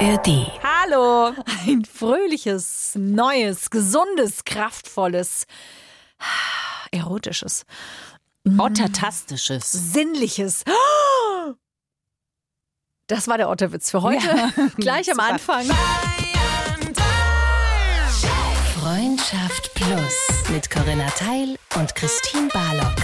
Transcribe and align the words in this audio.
ARD. 0.00 0.50
Hallo. 0.62 1.32
Ein 1.66 1.84
fröhliches, 1.84 2.92
neues, 2.94 3.68
gesundes, 3.68 4.44
kraftvolles, 4.44 5.46
erotisches, 6.90 7.64
Ottertastisches. 8.58 9.70
sinnliches. 9.70 10.64
Das 13.08 13.28
war 13.28 13.36
der 13.36 13.50
Otterwitz 13.50 13.90
für 13.90 14.00
heute. 14.02 14.26
Gleich 14.76 15.10
am. 15.12 15.20
Anfang. 15.20 15.66
Freundschaft 18.80 19.74
Plus 19.74 20.48
mit 20.48 20.70
Corinna 20.70 21.10
Teil 21.10 21.58
und 21.76 21.94
Christine 21.94 22.48
Barlock. 22.48 22.96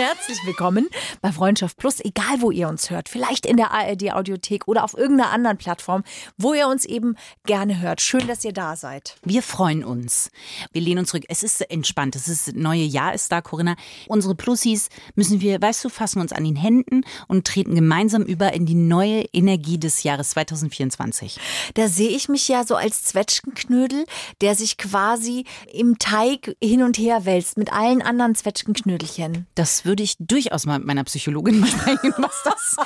Herzlich 0.00 0.38
willkommen 0.46 0.88
bei 1.20 1.30
Freundschaft 1.30 1.76
Plus, 1.76 2.00
egal 2.00 2.40
wo 2.40 2.50
ihr 2.50 2.70
uns 2.70 2.88
hört. 2.88 3.10
Vielleicht 3.10 3.44
in 3.44 3.58
der 3.58 3.70
ARD 3.70 4.14
Audiothek 4.14 4.66
oder 4.66 4.82
auf 4.82 4.96
irgendeiner 4.96 5.30
anderen 5.30 5.58
Plattform, 5.58 6.04
wo 6.38 6.54
ihr 6.54 6.68
uns 6.68 6.86
eben 6.86 7.16
gerne 7.44 7.82
hört. 7.82 8.00
Schön, 8.00 8.26
dass 8.26 8.42
ihr 8.42 8.54
da 8.54 8.76
seid. 8.76 9.18
Wir 9.24 9.42
freuen 9.42 9.84
uns. 9.84 10.30
Wir 10.72 10.80
lehnen 10.80 11.00
uns 11.00 11.10
zurück. 11.10 11.24
Es 11.28 11.42
ist 11.42 11.60
entspannt. 11.70 12.16
Es 12.16 12.28
ist 12.28 12.56
neue 12.56 12.82
Jahr 12.82 13.12
ist 13.12 13.30
da, 13.30 13.42
Corinna. 13.42 13.76
Unsere 14.08 14.34
Plussis 14.34 14.88
müssen 15.16 15.42
wir, 15.42 15.60
weißt 15.60 15.84
du, 15.84 15.90
fassen 15.90 16.22
uns 16.22 16.32
an 16.32 16.44
den 16.44 16.56
Händen 16.56 17.02
und 17.28 17.46
treten 17.46 17.74
gemeinsam 17.74 18.22
über 18.22 18.54
in 18.54 18.64
die 18.64 18.76
neue 18.76 19.26
Energie 19.34 19.76
des 19.76 20.02
Jahres 20.02 20.30
2024. 20.30 21.38
Da 21.74 21.88
sehe 21.88 22.08
ich 22.08 22.30
mich 22.30 22.48
ja 22.48 22.64
so 22.64 22.74
als 22.74 23.04
Zwetschgenknödel, 23.04 24.06
der 24.40 24.54
sich 24.54 24.78
quasi 24.78 25.44
im 25.70 25.98
Teig 25.98 26.56
hin 26.62 26.82
und 26.82 26.96
her 26.96 27.26
wälzt 27.26 27.58
mit 27.58 27.70
allen 27.70 28.00
anderen 28.00 28.34
Zwetschgenknödelchen. 28.34 29.46
Das 29.54 29.84
würde 29.90 30.04
ich 30.04 30.14
durchaus 30.20 30.66
mal 30.66 30.78
mit 30.78 30.86
meiner 30.86 31.02
Psychologin 31.02 31.58
mal 31.60 31.66
sprechen, 31.66 32.14
was 32.18 32.42
das, 32.44 32.76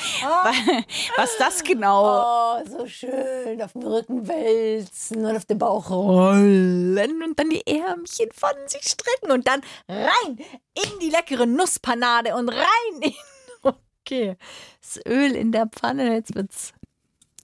was 1.17 1.37
das 1.39 1.63
genau. 1.63 2.25
Oh, 2.25 2.65
so 2.67 2.87
schön 2.87 3.61
auf 3.61 3.73
dem 3.73 3.83
Rücken 3.83 4.27
wälzen 4.27 5.27
und 5.27 5.37
auf 5.37 5.45
dem 5.45 5.59
Bauch 5.59 5.91
rollen 5.91 7.23
und 7.23 7.39
dann 7.39 7.51
die 7.51 7.67
Ärmchen 7.67 8.31
von 8.33 8.53
sich 8.67 8.85
strecken 8.85 9.33
und 9.33 9.47
dann 9.47 9.61
rein 9.87 10.39
in 10.75 10.99
die 11.03 11.11
leckere 11.11 11.47
Nusspanade 11.47 12.35
und 12.35 12.49
rein 12.49 13.03
in. 13.03 13.13
Okay, 14.07 14.37
das 14.83 15.01
Öl 15.07 15.35
in 15.35 15.51
der 15.51 15.67
Pfanne, 15.67 16.13
jetzt 16.13 16.35
wird's. 16.35 16.75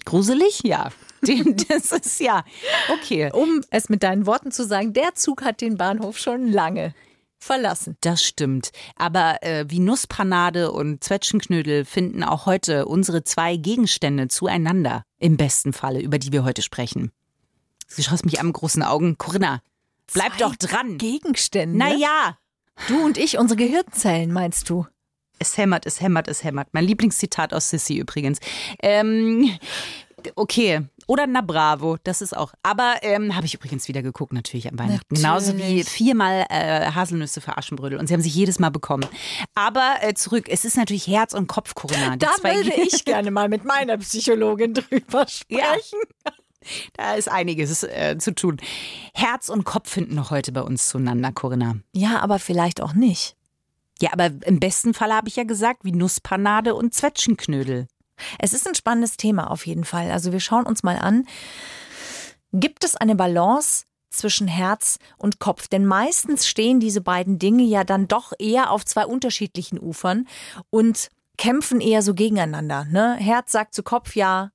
Gruselig? 0.05 0.61
Ja. 0.62 0.91
Das 1.69 1.92
ist 1.92 2.20
ja. 2.20 2.45
Okay. 2.92 3.30
Um 3.33 3.62
es 3.70 3.89
mit 3.89 4.02
deinen 4.02 4.27
Worten 4.27 4.52
zu 4.52 4.67
sagen, 4.67 4.92
der 4.92 5.14
Zug 5.14 5.42
hat 5.42 5.62
den 5.62 5.78
Bahnhof 5.78 6.19
schon 6.19 6.50
lange 6.50 6.95
verlassen. 7.41 7.96
Das 8.00 8.22
stimmt. 8.22 8.70
Aber 8.96 9.42
äh, 9.42 9.64
wie 9.69 9.80
Nusspanade 9.80 10.70
und 10.70 11.02
Zwetschgenknödel 11.02 11.84
finden 11.84 12.22
auch 12.22 12.46
heute 12.46 12.86
unsere 12.86 13.24
zwei 13.24 13.56
Gegenstände 13.56 14.28
zueinander. 14.28 15.05
Im 15.19 15.36
besten 15.36 15.72
Falle, 15.72 16.00
über 16.00 16.18
die 16.18 16.33
wir 16.33 16.44
heute 16.44 16.62
sprechen. 16.62 17.12
Du 17.94 18.02
schaust 18.02 18.24
mich 18.24 18.38
an 18.38 18.46
mit 18.46 18.55
großen 18.55 18.83
Augen. 18.83 19.18
Corinna, 19.18 19.62
bleib 20.12 20.36
Zwei 20.36 20.38
doch 20.38 20.56
dran. 20.56 20.98
Gegenstände. 20.98 21.77
Naja. 21.77 22.38
Du 22.88 23.05
und 23.05 23.18
ich, 23.18 23.38
unsere 23.38 23.58
Gehirnzellen, 23.58 24.33
meinst 24.33 24.70
du? 24.70 24.86
Es 25.38 25.56
hämmert, 25.56 25.86
es 25.86 26.00
hämmert, 26.00 26.28
es 26.28 26.44
hämmert. 26.44 26.68
Mein 26.72 26.84
Lieblingszitat 26.84 27.52
aus 27.55 27.70
Sissy 27.70 27.96
übrigens. 27.98 28.38
Ähm, 28.83 29.58
okay. 30.34 30.83
Oder 31.11 31.27
Na 31.27 31.41
Bravo, 31.41 31.97
das 32.05 32.22
ist 32.22 32.36
auch. 32.36 32.53
Aber 32.62 32.94
ähm, 33.03 33.34
habe 33.34 33.44
ich 33.44 33.55
übrigens 33.55 33.89
wieder 33.89 34.00
geguckt, 34.00 34.33
natürlich 34.33 34.70
am 34.70 34.78
Weihnachten. 34.78 35.12
Genauso 35.12 35.55
wie 35.56 35.62
Natürlich. 35.62 35.89
viermal 35.89 36.47
äh, 36.50 36.92
Haselnüsse 36.92 37.41
für 37.41 37.58
Aschenbrödel. 37.58 37.98
Und 37.98 38.06
sie 38.06 38.14
haben 38.14 38.20
sich 38.20 38.33
jedes 38.33 38.61
Mal 38.61 38.69
bekommen. 38.70 39.05
Aber 39.56 39.97
äh, 40.02 40.14
zurück, 40.14 40.44
es 40.48 40.64
ist 40.64 40.77
natürlich 40.77 41.08
Herz 41.08 41.34
und 41.34 41.48
Kopf, 41.48 41.75
Corinna. 41.75 42.12
Die 42.12 42.19
Da 42.19 42.30
würde 42.45 42.73
ich 42.80 43.05
gerne 43.05 43.33
mal 43.33 43.48
mit 43.48 43.64
meiner 43.64 43.98
Psychologin 43.98 44.73
drüber 44.74 45.27
Ja. 45.48 45.64
sprechen. 45.74 45.98
Da 46.92 47.14
ist 47.14 47.29
einiges 47.29 47.83
äh, 47.83 48.17
zu 48.18 48.35
tun. 48.35 48.58
Herz 49.14 49.48
und 49.48 49.64
Kopf 49.64 49.90
finden 49.90 50.14
noch 50.14 50.30
heute 50.30 50.52
bei 50.52 50.61
uns 50.61 50.89
zueinander, 50.90 51.33
Corinna. 51.33 51.77
Ja, 51.92 52.20
aber 52.20 52.39
vielleicht 52.39 52.83
auch 52.83 52.92
nicht. 52.92 53.35
Ja, 54.01 54.12
aber 54.12 54.30
im 54.45 54.61
besten 54.61 54.92
Fall 54.95 55.11
habe 55.12 55.29
ich 55.29 55.36
ja 55.36 55.45
gesagt, 55.45 55.85
wie 55.85 55.92
Nusspanade 55.92 56.74
und 56.74 56.95
Zwetschgenknödel. 56.95 57.89
Es 58.39 58.53
ist 58.53 58.67
ein 58.67 58.75
spannendes 58.75 59.17
Thema 59.17 59.51
auf 59.51 59.67
jeden 59.67 59.85
Fall. 59.85 60.11
Also 60.11 60.33
wir 60.33 60.41
schauen 60.41 60.67
uns 60.67 60.83
mal 60.83 60.97
an. 60.98 61.27
Gibt 62.53 62.85
es 62.85 62.97
eine 62.97 63.14
Balance 63.14 63.85
zwischen 64.11 64.48
Herz 64.48 64.98
und 65.19 65.39
Kopf? 65.39 65.69
Denn 65.69 65.86
meistens 65.86 66.47
stehen 66.48 66.80
diese 66.80 67.01
beiden 67.01 67.39
Dinge 67.39 67.63
ja 67.63 67.85
dann 67.85 68.09
doch 68.09 68.33
eher 68.39 68.70
auf 68.70 68.85
zwei 68.85 69.07
unterschiedlichen 69.07 69.79
Ufern 69.79 70.27
und 70.70 71.09
kämpfen 71.39 71.80
eher 71.80 72.03
so 72.03 72.14
gegeneinander. 72.14 72.85
Ne? 72.85 73.17
Herz 73.17 73.53
sagt 73.53 73.75
zu 73.75 73.83
Kopf 73.83 74.14
ja 74.17 74.51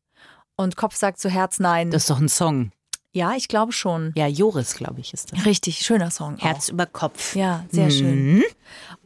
und 0.55 0.75
Kopf 0.75 0.95
sagt 0.95 1.19
zu 1.19 1.29
Herz 1.29 1.59
nein. 1.59 1.89
Das 1.91 2.03
ist 2.03 2.09
doch 2.09 2.19
ein 2.19 2.29
Song. 2.29 2.71
ja, 3.11 3.33
ich 3.35 3.47
glaube 3.47 3.71
schon. 3.71 4.11
Ja, 4.15 4.27
Joris, 4.27 4.75
glaube 4.75 4.99
ich, 4.99 5.13
ist 5.13 5.31
das. 5.31 5.45
Richtig, 5.45 5.79
schöner 5.79 6.11
Song. 6.11 6.37
Herz 6.37 6.69
über 6.69 6.85
Kopf. 6.85 7.31
Auch. 7.31 7.35
Ja, 7.39 7.65
sehr 7.71 7.89
schön. 7.89 8.35
Mhm. 8.35 8.43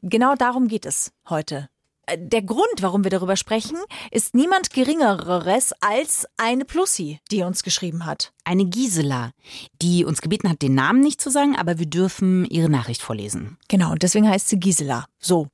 Genau 0.02 0.34
darum 0.36 0.68
geht 0.68 0.86
es 0.86 1.12
heute. 1.30 1.69
Der 2.18 2.42
Grund, 2.42 2.81
warum 2.81 3.03
wir 3.03 3.12
darüber 3.12 3.36
sprechen, 3.36 3.78
ist 4.12 4.34
niemand 4.34 4.72
Geringeres 4.72 5.74
als 5.81 6.28
eine 6.38 6.66
Plussi, 6.66 7.20
die 7.31 7.44
uns 7.44 7.64
geschrieben 7.64 8.06
hat. 8.06 8.31
Eine 8.44 8.66
Gisela, 8.66 9.31
die 9.81 10.06
uns 10.06 10.22
gebeten 10.22 10.50
hat, 10.50 10.62
den 10.62 10.75
Namen 10.75 11.02
nicht 11.02 11.22
zu 11.22 11.30
sagen, 11.30 11.56
aber 11.56 11.80
wir 11.80 11.86
dürfen 11.86 12.46
ihre 12.46 12.69
Nachricht 12.69 13.02
vorlesen. 13.02 13.58
Genau, 13.68 13.92
und 13.92 14.03
deswegen 14.03 14.28
heißt 14.28 14.50
sie 14.50 14.59
Gisela. 14.59 15.06
So. 15.19 15.48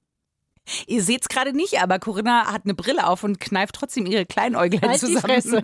Ihr 0.87 1.03
seht's 1.03 1.29
gerade 1.29 1.53
nicht, 1.53 1.81
aber 1.81 1.99
Corinna 1.99 2.51
hat 2.51 2.63
eine 2.65 2.73
Brille 2.73 3.07
auf 3.07 3.23
und 3.23 3.39
kneift 3.39 3.75
trotzdem 3.75 4.07
ihre 4.07 4.25
Kleinäuglein 4.25 4.89
Halt 4.89 4.99
zusammen. 4.99 5.63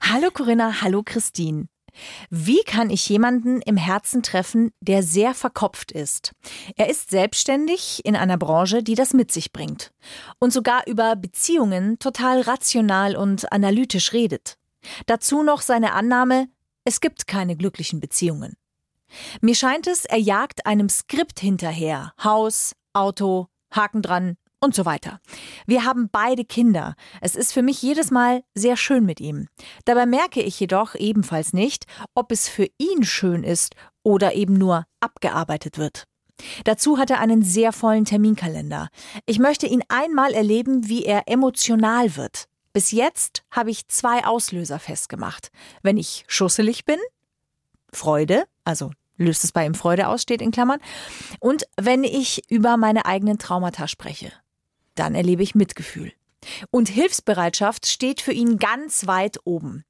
Hallo 0.00 0.30
Corinna, 0.32 0.80
hallo 0.80 1.02
Christine. 1.04 1.68
Wie 2.30 2.62
kann 2.64 2.90
ich 2.90 3.08
jemanden 3.08 3.60
im 3.62 3.76
Herzen 3.76 4.22
treffen, 4.22 4.72
der 4.80 5.02
sehr 5.02 5.34
verkopft 5.34 5.92
ist? 5.92 6.32
Er 6.76 6.88
ist 6.88 7.10
selbstständig 7.10 8.04
in 8.04 8.16
einer 8.16 8.36
Branche, 8.36 8.82
die 8.82 8.94
das 8.94 9.14
mit 9.14 9.32
sich 9.32 9.52
bringt 9.52 9.92
und 10.38 10.52
sogar 10.52 10.86
über 10.86 11.16
Beziehungen 11.16 11.98
total 11.98 12.42
rational 12.42 13.16
und 13.16 13.52
analytisch 13.52 14.12
redet. 14.12 14.56
Dazu 15.06 15.42
noch 15.42 15.62
seine 15.62 15.92
Annahme, 15.92 16.48
es 16.84 17.00
gibt 17.00 17.26
keine 17.26 17.56
glücklichen 17.56 18.00
Beziehungen. 18.00 18.54
Mir 19.40 19.54
scheint 19.54 19.86
es, 19.86 20.04
er 20.04 20.18
jagt 20.18 20.66
einem 20.66 20.88
Skript 20.88 21.40
hinterher. 21.40 22.12
Haus, 22.22 22.74
Auto, 22.92 23.48
Haken 23.70 24.02
dran 24.02 24.36
und 24.60 24.74
so 24.74 24.84
weiter. 24.84 25.20
Wir 25.66 25.84
haben 25.84 26.08
beide 26.10 26.44
Kinder. 26.44 26.94
Es 27.20 27.36
ist 27.36 27.52
für 27.52 27.62
mich 27.62 27.82
jedes 27.82 28.10
Mal 28.10 28.42
sehr 28.54 28.76
schön 28.76 29.04
mit 29.04 29.20
ihm. 29.20 29.48
Dabei 29.84 30.06
merke 30.06 30.42
ich 30.42 30.58
jedoch 30.58 30.94
ebenfalls 30.94 31.52
nicht, 31.52 31.84
ob 32.14 32.32
es 32.32 32.48
für 32.48 32.66
ihn 32.78 33.04
schön 33.04 33.44
ist 33.44 33.74
oder 34.02 34.34
eben 34.34 34.54
nur 34.54 34.84
abgearbeitet 35.00 35.78
wird. 35.78 36.04
Dazu 36.64 36.98
hat 36.98 37.10
er 37.10 37.20
einen 37.20 37.42
sehr 37.42 37.72
vollen 37.72 38.04
Terminkalender. 38.04 38.88
Ich 39.24 39.38
möchte 39.38 39.66
ihn 39.66 39.82
einmal 39.88 40.32
erleben, 40.34 40.88
wie 40.88 41.04
er 41.04 41.22
emotional 41.26 42.16
wird. 42.16 42.46
Bis 42.72 42.90
jetzt 42.90 43.42
habe 43.50 43.70
ich 43.70 43.88
zwei 43.88 44.26
Auslöser 44.26 44.78
festgemacht. 44.78 45.48
Wenn 45.82 45.96
ich 45.96 46.24
schusselig 46.28 46.84
bin, 46.84 46.98
Freude, 47.90 48.44
also 48.64 48.90
löst 49.16 49.44
es 49.44 49.52
bei 49.52 49.64
ihm 49.64 49.74
Freude 49.74 50.08
aus, 50.08 50.22
steht 50.22 50.42
in 50.42 50.50
Klammern. 50.50 50.80
Und 51.40 51.64
wenn 51.80 52.04
ich 52.04 52.42
über 52.50 52.76
meine 52.76 53.06
eigenen 53.06 53.38
Traumata 53.38 53.88
spreche, 53.88 54.30
dann 54.98 55.14
erlebe 55.14 55.42
ich 55.42 55.54
Mitgefühl. 55.54 56.12
Und 56.70 56.88
Hilfsbereitschaft 56.88 57.86
steht 57.86 58.20
für 58.20 58.32
ihn 58.32 58.58
ganz 58.58 59.06
weit 59.06 59.38
oben. 59.44 59.84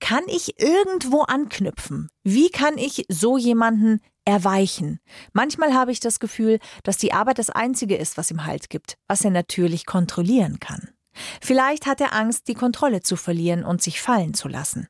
Kann 0.00 0.24
ich 0.26 0.60
irgendwo 0.60 1.22
anknüpfen? 1.22 2.08
Wie 2.24 2.50
kann 2.50 2.78
ich 2.78 3.04
so 3.08 3.36
jemanden 3.36 4.00
erweichen? 4.24 5.00
Manchmal 5.32 5.74
habe 5.74 5.92
ich 5.92 6.00
das 6.00 6.20
Gefühl, 6.20 6.58
dass 6.82 6.96
die 6.96 7.12
Arbeit 7.12 7.38
das 7.38 7.50
Einzige 7.50 7.96
ist, 7.96 8.16
was 8.16 8.30
ihm 8.30 8.44
Halt 8.44 8.70
gibt, 8.70 8.96
was 9.06 9.24
er 9.24 9.30
natürlich 9.30 9.86
kontrollieren 9.86 10.60
kann. 10.60 10.88
Vielleicht 11.40 11.86
hat 11.86 12.00
er 12.00 12.14
Angst, 12.14 12.48
die 12.48 12.54
Kontrolle 12.54 13.02
zu 13.02 13.16
verlieren 13.16 13.64
und 13.64 13.82
sich 13.82 14.00
fallen 14.00 14.34
zu 14.34 14.48
lassen. 14.48 14.88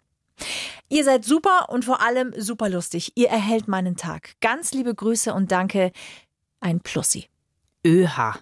Ihr 0.88 1.04
seid 1.04 1.24
super 1.24 1.68
und 1.68 1.84
vor 1.84 2.00
allem 2.00 2.32
super 2.36 2.68
lustig. 2.68 3.12
Ihr 3.16 3.28
erhellt 3.28 3.68
meinen 3.68 3.96
Tag. 3.96 4.34
Ganz 4.40 4.72
liebe 4.72 4.94
Grüße 4.94 5.34
und 5.34 5.52
danke. 5.52 5.92
Ein 6.60 6.80
Plussi. 6.80 7.28
ÖH. 7.84 8.38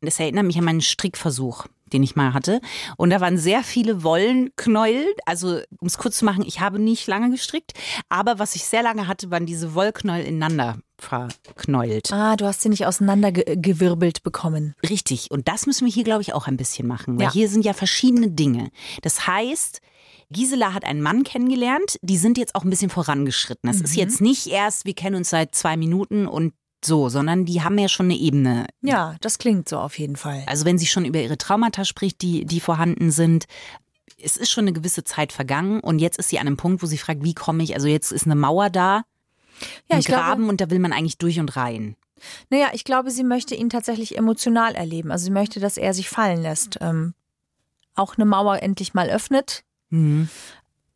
Das 0.00 0.20
erinnert 0.20 0.44
mich 0.46 0.58
an 0.58 0.64
meinen 0.64 0.80
Strickversuch, 0.80 1.66
den 1.92 2.02
ich 2.02 2.16
mal 2.16 2.34
hatte. 2.34 2.60
Und 2.96 3.10
da 3.10 3.20
waren 3.20 3.38
sehr 3.38 3.62
viele 3.62 4.02
Wollenknäuel. 4.02 5.06
Also, 5.24 5.60
um 5.80 5.86
es 5.86 5.98
kurz 5.98 6.18
zu 6.18 6.24
machen, 6.24 6.44
ich 6.46 6.60
habe 6.60 6.78
nicht 6.78 7.06
lange 7.06 7.30
gestrickt. 7.30 7.72
Aber 8.08 8.38
was 8.38 8.54
ich 8.56 8.64
sehr 8.64 8.82
lange 8.82 9.08
hatte, 9.08 9.30
waren 9.30 9.46
diese 9.46 9.74
Wollknäuel 9.74 10.24
ineinander 10.24 10.78
verknäult. 10.98 12.12
Ah, 12.12 12.36
du 12.36 12.46
hast 12.46 12.62
sie 12.62 12.68
nicht 12.68 12.86
auseinandergewirbelt 12.86 14.22
bekommen. 14.22 14.74
Richtig. 14.88 15.30
Und 15.30 15.48
das 15.48 15.66
müssen 15.66 15.86
wir 15.86 15.92
hier, 15.92 16.04
glaube 16.04 16.22
ich, 16.22 16.32
auch 16.32 16.46
ein 16.46 16.56
bisschen 16.56 16.86
machen. 16.86 17.18
Weil 17.18 17.26
Ja. 17.26 17.32
hier 17.32 17.48
sind 17.48 17.64
ja 17.64 17.72
verschiedene 17.72 18.30
Dinge. 18.30 18.70
Das 19.02 19.26
heißt, 19.26 19.80
Gisela 20.30 20.74
hat 20.74 20.84
einen 20.84 21.02
Mann 21.02 21.22
kennengelernt. 21.22 21.98
Die 22.02 22.16
sind 22.16 22.38
jetzt 22.38 22.54
auch 22.54 22.64
ein 22.64 22.70
bisschen 22.70 22.90
vorangeschritten. 22.90 23.70
Das 23.70 23.80
ist 23.80 23.94
jetzt 23.94 24.20
nicht 24.20 24.46
erst, 24.48 24.84
wir 24.84 24.94
kennen 24.94 25.16
uns 25.16 25.30
seit 25.30 25.54
zwei 25.54 25.76
Minuten 25.76 26.26
und 26.26 26.52
so, 26.86 27.08
sondern 27.08 27.44
die 27.44 27.62
haben 27.62 27.78
ja 27.78 27.88
schon 27.88 28.06
eine 28.06 28.16
Ebene. 28.16 28.66
Ja, 28.80 29.16
das 29.20 29.38
klingt 29.38 29.68
so 29.68 29.78
auf 29.78 29.98
jeden 29.98 30.16
Fall. 30.16 30.44
Also 30.46 30.64
wenn 30.64 30.78
sie 30.78 30.86
schon 30.86 31.04
über 31.04 31.20
ihre 31.20 31.36
Traumata 31.36 31.84
spricht, 31.84 32.22
die, 32.22 32.44
die 32.46 32.60
vorhanden 32.60 33.10
sind, 33.10 33.46
es 34.22 34.36
ist 34.36 34.50
schon 34.50 34.64
eine 34.64 34.72
gewisse 34.72 35.04
Zeit 35.04 35.32
vergangen 35.32 35.80
und 35.80 35.98
jetzt 35.98 36.18
ist 36.18 36.30
sie 36.30 36.38
an 36.38 36.46
einem 36.46 36.56
Punkt, 36.56 36.82
wo 36.82 36.86
sie 36.86 36.98
fragt, 36.98 37.22
wie 37.22 37.34
komme 37.34 37.62
ich, 37.62 37.74
also 37.74 37.88
jetzt 37.88 38.12
ist 38.12 38.24
eine 38.24 38.34
Mauer 38.34 38.70
da, 38.70 39.04
ja, 39.88 39.96
ein 39.96 40.00
ich 40.00 40.06
Graben 40.06 40.42
glaube, 40.44 40.50
und 40.50 40.60
da 40.60 40.70
will 40.70 40.78
man 40.78 40.92
eigentlich 40.92 41.18
durch 41.18 41.38
und 41.38 41.56
rein. 41.56 41.96
naja, 42.50 42.68
ich 42.72 42.84
glaube, 42.84 43.10
sie 43.10 43.24
möchte 43.24 43.54
ihn 43.54 43.70
tatsächlich 43.70 44.16
emotional 44.16 44.74
erleben. 44.74 45.10
Also 45.10 45.26
sie 45.26 45.30
möchte, 45.30 45.60
dass 45.60 45.76
er 45.76 45.92
sich 45.92 46.08
fallen 46.08 46.40
lässt. 46.42 46.78
Ähm, 46.80 47.14
auch 47.94 48.16
eine 48.16 48.24
Mauer 48.26 48.62
endlich 48.62 48.94
mal 48.94 49.10
öffnet 49.10 49.64
Mhm. 49.90 50.28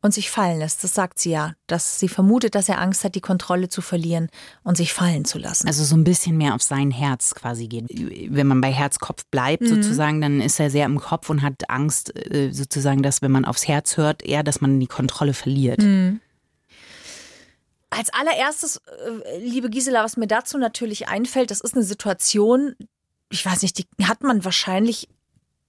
Und 0.02 0.14
sich 0.14 0.31
fallen 0.31 0.58
lässt. 0.58 0.82
Das 0.82 0.94
sagt 0.94 1.19
sie 1.19 1.31
ja. 1.31 1.55
Dass 1.67 1.99
sie 1.99 2.08
vermutet, 2.08 2.55
dass 2.55 2.69
er 2.69 2.81
Angst 2.81 3.05
hat, 3.05 3.14
die 3.14 3.20
Kontrolle 3.20 3.69
zu 3.69 3.82
verlieren 3.82 4.29
und 4.62 4.76
sich 4.76 4.93
fallen 4.93 5.25
zu 5.25 5.38
lassen. 5.38 5.67
Also 5.67 5.85
so 5.85 5.94
ein 5.97 6.05
bisschen 6.05 6.37
mehr 6.37 6.55
auf 6.55 6.62
sein 6.62 6.91
Herz 6.91 7.35
quasi 7.35 7.69
geht. 7.69 7.87
Wenn 7.88 8.47
man 8.47 8.61
bei 8.61 8.73
Herzkopf 8.73 9.25
bleibt 9.26 9.67
sozusagen, 9.67 10.20
dann 10.20 10.41
ist 10.41 10.58
er 10.58 10.70
sehr 10.70 10.87
im 10.87 10.99
Kopf 10.99 11.29
und 11.29 11.43
hat 11.43 11.69
Angst 11.69 12.17
äh, 12.17 12.50
sozusagen, 12.52 13.02
dass 13.02 13.23
wenn 13.23 13.32
man 13.32 13.44
aufs 13.44 13.69
Herz 13.69 13.97
hört, 13.97 14.23
eher, 14.23 14.43
dass 14.43 14.61
man 14.61 14.81
die 14.81 14.87
Kontrolle 14.87 15.35
verliert. 15.35 15.82
Als 17.91 18.11
allererstes, 18.11 18.76
äh, 18.76 19.38
liebe 19.38 19.69
Gisela, 19.69 20.05
was 20.05 20.17
mir 20.17 20.29
dazu 20.29 20.58
natürlich 20.58 21.08
einfällt, 21.08 21.50
das 21.50 21.61
ist 21.61 21.75
eine 21.75 21.85
Situation, 21.85 22.75
ich 23.31 23.44
weiß 23.44 23.62
nicht, 23.62 23.79
die 23.79 24.06
hat 24.06 24.23
man 24.23 24.44
wahrscheinlich 24.44 25.08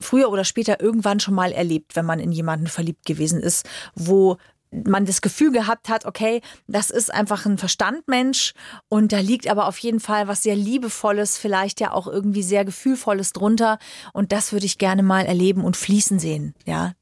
früher 0.01 0.29
oder 0.29 0.43
später 0.43 0.81
irgendwann 0.81 1.19
schon 1.19 1.35
mal 1.35 1.51
erlebt, 1.51 1.95
wenn 1.95 2.05
man 2.05 2.19
in 2.19 2.31
jemanden 2.31 2.67
verliebt 2.67 3.05
gewesen 3.05 3.41
ist, 3.41 3.67
wo 3.95 4.37
man 4.71 5.05
das 5.05 5.21
Gefühl 5.21 5.51
gehabt 5.51 5.89
hat, 5.89 6.05
okay, 6.05 6.41
das 6.67 6.89
ist 6.89 7.13
einfach 7.13 7.45
ein 7.45 7.57
Verstandmensch 7.57 8.53
und 8.87 9.11
da 9.11 9.19
liegt 9.19 9.47
aber 9.49 9.67
auf 9.67 9.77
jeden 9.79 9.99
Fall 9.99 10.27
was 10.27 10.43
sehr 10.43 10.55
Liebevolles, 10.55 11.37
vielleicht 11.37 11.81
ja 11.81 11.91
auch 11.91 12.07
irgendwie 12.07 12.43
sehr 12.43 12.63
Gefühlvolles 12.63 13.33
drunter 13.33 13.79
und 14.13 14.31
das 14.31 14.53
würde 14.53 14.65
ich 14.65 14.77
gerne 14.77 15.03
mal 15.03 15.25
erleben 15.25 15.65
und 15.65 15.75
fließen 15.75 16.19
sehen, 16.19 16.55
ja. 16.65 16.93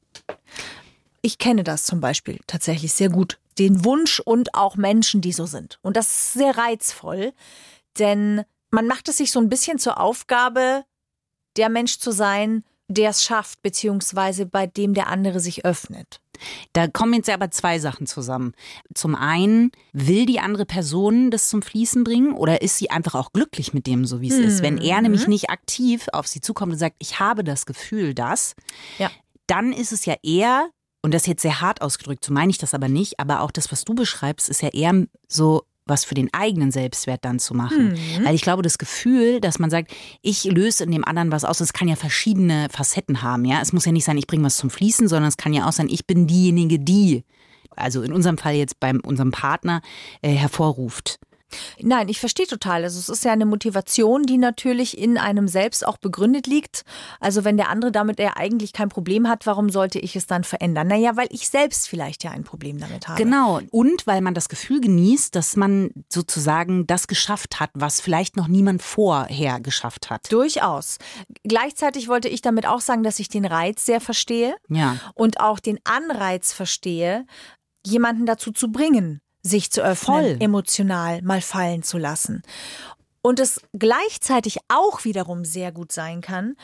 Ich 1.21 1.37
kenne 1.37 1.63
das 1.63 1.83
zum 1.83 1.99
Beispiel 1.99 2.39
tatsächlich 2.47 2.93
sehr 2.93 3.09
gut. 3.09 3.39
Den 3.57 3.83
Wunsch 3.83 4.21
und 4.21 4.55
auch 4.55 4.77
Menschen, 4.77 5.19
die 5.19 5.33
so 5.33 5.45
sind. 5.45 5.77
Und 5.81 5.97
das 5.97 6.07
ist 6.07 6.33
sehr 6.33 6.57
reizvoll, 6.57 7.33
denn 7.97 8.45
man 8.71 8.87
macht 8.87 9.09
es 9.09 9.17
sich 9.17 9.31
so 9.31 9.39
ein 9.39 9.49
bisschen 9.49 9.79
zur 9.79 9.99
Aufgabe, 9.99 10.85
der 11.57 11.67
Mensch 11.67 11.99
zu 11.99 12.11
sein, 12.11 12.63
der 12.89 13.11
es 13.11 13.23
schafft, 13.23 13.61
beziehungsweise 13.61 14.45
bei 14.45 14.67
dem 14.67 14.93
der 14.93 15.07
andere 15.07 15.39
sich 15.39 15.63
öffnet. 15.63 16.19
Da 16.73 16.87
kommen 16.87 17.13
jetzt 17.13 17.29
aber 17.29 17.51
zwei 17.51 17.79
Sachen 17.79 18.07
zusammen. 18.07 18.53
Zum 18.93 19.13
einen, 19.15 19.71
will 19.91 20.25
die 20.25 20.39
andere 20.39 20.65
Person 20.65 21.31
das 21.31 21.49
zum 21.49 21.61
Fließen 21.61 22.03
bringen 22.03 22.33
oder 22.33 22.61
ist 22.61 22.77
sie 22.77 22.89
einfach 22.89 23.15
auch 23.15 23.31
glücklich 23.33 23.73
mit 23.73 23.87
dem, 23.87 24.05
so 24.05 24.21
wie 24.21 24.29
es 24.29 24.37
ist? 24.37 24.63
Wenn 24.63 24.77
er 24.77 25.01
nämlich 25.01 25.27
nicht 25.27 25.49
aktiv 25.49 26.07
auf 26.13 26.27
sie 26.27 26.39
zukommt 26.41 26.73
und 26.73 26.79
sagt, 26.79 26.95
ich 26.99 27.19
habe 27.19 27.43
das 27.43 27.65
Gefühl, 27.65 28.13
dass, 28.13 28.55
Ja. 28.97 29.11
dann 29.47 29.73
ist 29.73 29.91
es 29.91 30.05
ja 30.05 30.15
eher, 30.23 30.69
und 31.01 31.13
das 31.13 31.25
jetzt 31.27 31.41
sehr 31.41 31.59
hart 31.61 31.81
ausgedrückt, 31.81 32.23
so 32.23 32.33
meine 32.33 32.51
ich 32.51 32.57
das 32.57 32.73
aber 32.73 32.87
nicht, 32.87 33.19
aber 33.19 33.41
auch 33.41 33.51
das, 33.51 33.71
was 33.71 33.83
du 33.83 33.93
beschreibst, 33.93 34.49
ist 34.49 34.61
ja 34.61 34.69
eher 34.69 35.07
so 35.27 35.63
was 35.89 36.05
für 36.05 36.15
den 36.15 36.29
eigenen 36.33 36.71
Selbstwert 36.71 37.25
dann 37.25 37.39
zu 37.39 37.53
machen. 37.53 37.97
Weil 38.23 38.35
ich 38.35 38.41
glaube, 38.41 38.61
das 38.61 38.77
Gefühl, 38.77 39.41
dass 39.41 39.59
man 39.59 39.69
sagt, 39.69 39.91
ich 40.21 40.43
löse 40.45 40.83
in 40.83 40.91
dem 40.91 41.03
anderen 41.03 41.31
was 41.31 41.43
aus, 41.43 41.57
das 41.57 41.73
kann 41.73 41.87
ja 41.87 41.95
verschiedene 41.95 42.67
Facetten 42.71 43.21
haben. 43.21 43.45
Ja, 43.45 43.59
Es 43.61 43.73
muss 43.73 43.85
ja 43.85 43.91
nicht 43.91 44.05
sein, 44.05 44.17
ich 44.17 44.27
bringe 44.27 44.43
was 44.43 44.57
zum 44.57 44.69
Fließen, 44.69 45.07
sondern 45.07 45.27
es 45.29 45.37
kann 45.37 45.53
ja 45.53 45.67
auch 45.67 45.71
sein, 45.73 45.89
ich 45.89 46.05
bin 46.05 46.27
diejenige, 46.27 46.79
die, 46.79 47.23
also 47.75 48.01
in 48.01 48.13
unserem 48.13 48.37
Fall 48.37 48.55
jetzt 48.55 48.79
bei 48.79 48.93
unserem 49.03 49.31
Partner, 49.31 49.81
äh, 50.21 50.31
hervorruft. 50.31 51.19
Nein, 51.81 52.09
ich 52.09 52.19
verstehe 52.19 52.47
total. 52.47 52.83
Also 52.83 52.99
es 52.99 53.09
ist 53.09 53.25
ja 53.25 53.31
eine 53.31 53.45
Motivation, 53.45 54.23
die 54.23 54.37
natürlich 54.37 54.97
in 54.97 55.17
einem 55.17 55.47
selbst 55.47 55.85
auch 55.85 55.97
begründet 55.97 56.47
liegt. 56.47 56.83
Also 57.19 57.43
wenn 57.43 57.57
der 57.57 57.69
andere 57.69 57.91
damit 57.91 58.19
ja 58.19 58.33
eigentlich 58.35 58.73
kein 58.73 58.89
Problem 58.89 59.27
hat, 59.27 59.45
warum 59.45 59.69
sollte 59.69 59.99
ich 59.99 60.15
es 60.15 60.27
dann 60.27 60.43
verändern? 60.43 60.87
Naja, 60.87 61.15
weil 61.15 61.27
ich 61.31 61.49
selbst 61.49 61.87
vielleicht 61.87 62.23
ja 62.23 62.31
ein 62.31 62.43
Problem 62.43 62.79
damit 62.79 63.07
habe. 63.07 63.21
Genau. 63.21 63.61
Und 63.71 64.07
weil 64.07 64.21
man 64.21 64.33
das 64.33 64.49
Gefühl 64.49 64.81
genießt, 64.81 65.35
dass 65.35 65.55
man 65.55 65.91
sozusagen 66.09 66.87
das 66.87 67.07
geschafft 67.07 67.59
hat, 67.59 67.71
was 67.73 68.01
vielleicht 68.01 68.37
noch 68.37 68.47
niemand 68.47 68.81
vorher 68.81 69.59
geschafft 69.59 70.09
hat. 70.09 70.31
Durchaus. 70.31 70.97
Gleichzeitig 71.43 72.07
wollte 72.07 72.29
ich 72.29 72.41
damit 72.41 72.65
auch 72.65 72.81
sagen, 72.81 73.03
dass 73.03 73.19
ich 73.19 73.29
den 73.29 73.45
Reiz 73.45 73.85
sehr 73.85 74.01
verstehe 74.01 74.55
Ja. 74.67 74.97
und 75.15 75.39
auch 75.39 75.59
den 75.59 75.79
Anreiz 75.83 76.53
verstehe, 76.53 77.25
jemanden 77.85 78.25
dazu 78.25 78.51
zu 78.51 78.71
bringen, 78.71 79.21
sich 79.41 79.71
zu 79.71 79.81
öffnen, 79.81 80.17
Voll. 80.17 80.37
emotional 80.39 81.21
mal 81.21 81.41
fallen 81.41 81.83
zu 81.83 81.97
lassen. 81.97 82.43
Und 83.21 83.39
es 83.39 83.61
gleichzeitig 83.77 84.57
auch 84.67 85.03
wiederum 85.03 85.45
sehr 85.45 85.71
gut 85.71 85.91
sein 85.91 86.21
kann, 86.21 86.55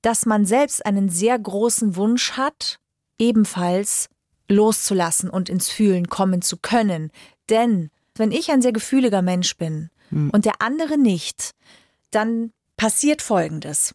dass 0.00 0.26
man 0.26 0.46
selbst 0.46 0.84
einen 0.84 1.08
sehr 1.08 1.38
großen 1.38 1.96
Wunsch 1.96 2.32
hat, 2.32 2.78
ebenfalls 3.18 4.08
loszulassen 4.48 5.30
und 5.30 5.48
ins 5.48 5.70
Fühlen 5.70 6.08
kommen 6.08 6.42
zu 6.42 6.56
können. 6.56 7.10
Denn 7.48 7.90
wenn 8.16 8.32
ich 8.32 8.50
ein 8.50 8.62
sehr 8.62 8.72
gefühliger 8.72 9.22
Mensch 9.22 9.56
bin 9.56 9.90
und 10.32 10.44
der 10.44 10.60
andere 10.60 10.98
nicht, 10.98 11.52
dann 12.10 12.52
passiert 12.76 13.22
Folgendes. 13.22 13.94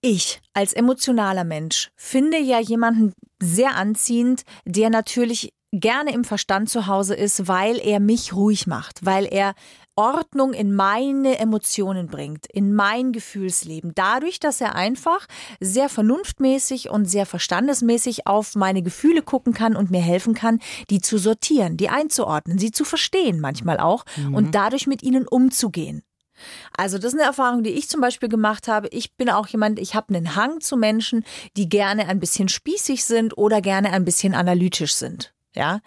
Ich 0.00 0.40
als 0.52 0.72
emotionaler 0.72 1.44
Mensch 1.44 1.90
finde 1.96 2.38
ja 2.38 2.60
jemanden 2.60 3.12
sehr 3.40 3.74
anziehend, 3.74 4.42
der 4.64 4.90
natürlich 4.90 5.52
gerne 5.72 6.12
im 6.12 6.24
Verstand 6.24 6.68
zu 6.68 6.86
Hause 6.86 7.14
ist, 7.14 7.48
weil 7.48 7.78
er 7.78 7.98
mich 7.98 8.34
ruhig 8.34 8.66
macht, 8.66 9.04
weil 9.04 9.26
er 9.26 9.54
Ordnung 9.96 10.54
in 10.54 10.74
meine 10.74 11.38
Emotionen 11.38 12.06
bringt, 12.06 12.46
in 12.46 12.72
mein 12.72 13.12
Gefühlsleben. 13.12 13.92
Dadurch, 13.94 14.40
dass 14.40 14.60
er 14.60 14.74
einfach 14.74 15.26
sehr 15.60 15.88
vernunftmäßig 15.88 16.88
und 16.88 17.06
sehr 17.06 17.26
verstandesmäßig 17.26 18.26
auf 18.26 18.54
meine 18.54 18.82
Gefühle 18.82 19.22
gucken 19.22 19.52
kann 19.52 19.76
und 19.76 19.90
mir 19.90 20.00
helfen 20.00 20.34
kann, 20.34 20.60
die 20.88 21.00
zu 21.00 21.18
sortieren, 21.18 21.76
die 21.76 21.90
einzuordnen, 21.90 22.58
sie 22.58 22.70
zu 22.70 22.84
verstehen 22.84 23.40
manchmal 23.40 23.80
auch 23.80 24.04
und 24.32 24.54
dadurch 24.54 24.86
mit 24.86 25.02
ihnen 25.02 25.26
umzugehen. 25.28 26.02
Also 26.76 26.96
das 26.98 27.12
ist 27.12 27.18
eine 27.18 27.28
Erfahrung, 27.28 27.62
die 27.62 27.70
ich 27.70 27.88
zum 27.88 28.00
Beispiel 28.00 28.28
gemacht 28.28 28.68
habe. 28.68 28.88
Ich 28.88 29.14
bin 29.14 29.28
auch 29.30 29.46
jemand, 29.48 29.78
ich 29.78 29.94
habe 29.94 30.14
einen 30.14 30.34
Hang 30.34 30.60
zu 30.60 30.76
Menschen, 30.76 31.24
die 31.56 31.68
gerne 31.68 32.08
ein 32.08 32.18
bisschen 32.18 32.48
spießig 32.48 33.04
sind 33.04 33.36
oder 33.36 33.60
gerne 33.60 33.92
ein 33.92 34.04
bisschen 34.04 34.34
analytisch 34.34 34.94
sind. 34.94 35.32
Ja, 35.54 35.80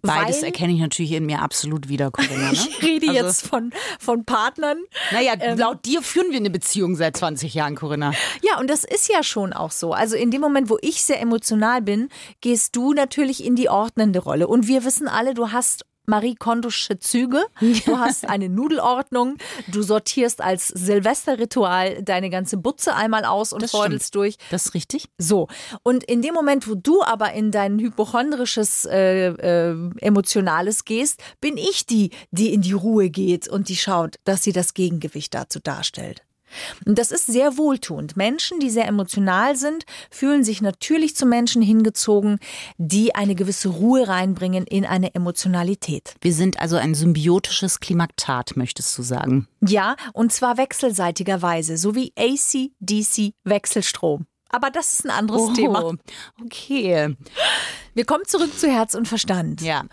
Beides 0.00 0.38
Weil- 0.38 0.44
erkenne 0.46 0.72
ich 0.72 0.80
natürlich 0.80 1.12
in 1.12 1.26
mir 1.26 1.42
absolut 1.42 1.88
wieder, 1.88 2.10
Corinna. 2.10 2.50
Ne? 2.50 2.52
Ich 2.52 2.82
rede 2.82 3.08
Also- 3.10 3.20
jetzt 3.26 3.46
von, 3.46 3.70
von 4.00 4.24
Partnern. 4.24 4.78
Naja, 5.10 5.34
Ähm, 5.38 5.58
laut 5.58 5.84
dir 5.84 6.02
führen 6.02 6.30
wir 6.30 6.38
eine 6.38 6.48
Beziehung 6.50 6.96
seit 6.96 7.16
20 7.16 7.52
Jahren, 7.54 7.74
Corinna. 7.76 8.12
Ja, 8.42 8.58
und 8.58 8.70
das 8.70 8.84
ist 8.84 9.08
ja 9.08 9.22
schon 9.22 9.52
auch 9.52 9.70
so. 9.70 9.92
Also 9.92 10.16
in 10.16 10.30
dem 10.30 10.40
Moment, 10.40 10.70
wo 10.70 10.78
ich 10.80 11.02
sehr 11.02 11.20
emotional 11.20 11.82
bin, 11.82 12.08
gehst 12.40 12.74
du 12.74 12.94
natürlich 12.94 13.44
in 13.44 13.54
die 13.54 13.68
ordnende 13.68 14.18
Rolle. 14.20 14.48
Und 14.48 14.66
wir 14.66 14.84
wissen 14.84 15.08
alle, 15.08 15.34
du 15.34 15.52
hast 15.52 15.84
Marie 16.06 16.34
Kondusche 16.34 16.98
Züge. 16.98 17.44
Du 17.60 17.98
hast 17.98 18.28
eine 18.28 18.48
Nudelordnung. 18.48 19.36
Du 19.68 19.82
sortierst 19.82 20.40
als 20.40 20.68
Silvesterritual 20.68 22.02
deine 22.02 22.30
ganze 22.30 22.56
Butze 22.56 22.94
einmal 22.94 23.24
aus 23.24 23.52
und 23.52 23.68
feudelst 23.68 24.14
durch. 24.14 24.36
Das 24.50 24.66
ist 24.66 24.74
richtig. 24.74 25.08
So, 25.18 25.48
und 25.82 26.04
in 26.04 26.22
dem 26.22 26.34
Moment, 26.34 26.68
wo 26.68 26.74
du 26.74 27.02
aber 27.02 27.32
in 27.32 27.50
dein 27.50 27.78
hypochondrisches, 27.78 28.84
äh, 28.86 29.28
äh, 29.28 29.76
emotionales 30.00 30.84
gehst, 30.84 31.22
bin 31.40 31.56
ich 31.56 31.86
die, 31.86 32.10
die 32.30 32.52
in 32.52 32.62
die 32.62 32.72
Ruhe 32.72 33.10
geht 33.10 33.48
und 33.48 33.68
die 33.68 33.76
schaut, 33.76 34.16
dass 34.24 34.42
sie 34.42 34.52
das 34.52 34.74
Gegengewicht 34.74 35.34
dazu 35.34 35.60
darstellt. 35.60 36.22
Und 36.84 36.98
das 36.98 37.10
ist 37.10 37.26
sehr 37.26 37.56
wohltuend. 37.58 38.16
Menschen, 38.16 38.60
die 38.60 38.70
sehr 38.70 38.86
emotional 38.86 39.56
sind, 39.56 39.84
fühlen 40.10 40.44
sich 40.44 40.62
natürlich 40.62 41.16
zu 41.16 41.26
Menschen 41.26 41.62
hingezogen, 41.62 42.38
die 42.78 43.14
eine 43.14 43.34
gewisse 43.34 43.68
Ruhe 43.68 44.08
reinbringen 44.08 44.66
in 44.66 44.84
eine 44.84 45.14
Emotionalität. 45.14 46.14
Wir 46.20 46.32
sind 46.32 46.60
also 46.60 46.76
ein 46.76 46.94
symbiotisches 46.94 47.80
Klimaktat, 47.80 48.56
möchtest 48.56 48.96
du 48.98 49.02
sagen. 49.02 49.48
Ja, 49.60 49.96
und 50.12 50.32
zwar 50.32 50.56
wechselseitigerweise, 50.56 51.76
so 51.76 51.94
wie 51.94 52.12
AC-DC 52.18 53.32
Wechselstrom. 53.44 54.26
Aber 54.48 54.70
das 54.70 54.92
ist 54.92 55.04
ein 55.06 55.10
anderes 55.10 55.52
Thema. 55.54 55.84
Oh, 55.84 55.94
Okay. 56.44 57.16
Wir 57.94 58.04
kommen 58.04 58.24
zurück 58.26 58.56
zu 58.58 58.68
Herz 58.68 58.94
und 58.94 59.08
Verstand. 59.08 59.62
Ja. 59.62 59.84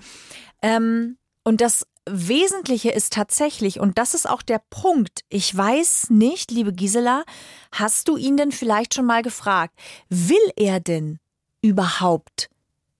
Ähm, 0.61 1.17
und 1.43 1.61
das 1.61 1.85
Wesentliche 2.11 2.91
ist 2.91 3.13
tatsächlich, 3.13 3.79
und 3.79 3.97
das 3.97 4.13
ist 4.13 4.29
auch 4.29 4.41
der 4.41 4.61
Punkt, 4.69 5.21
ich 5.29 5.55
weiß 5.55 6.09
nicht, 6.09 6.51
liebe 6.51 6.73
Gisela, 6.73 7.23
hast 7.71 8.07
du 8.07 8.17
ihn 8.17 8.37
denn 8.37 8.51
vielleicht 8.51 8.93
schon 8.93 9.05
mal 9.05 9.21
gefragt, 9.21 9.73
will 10.09 10.37
er 10.55 10.79
denn 10.79 11.19
überhaupt, 11.61 12.49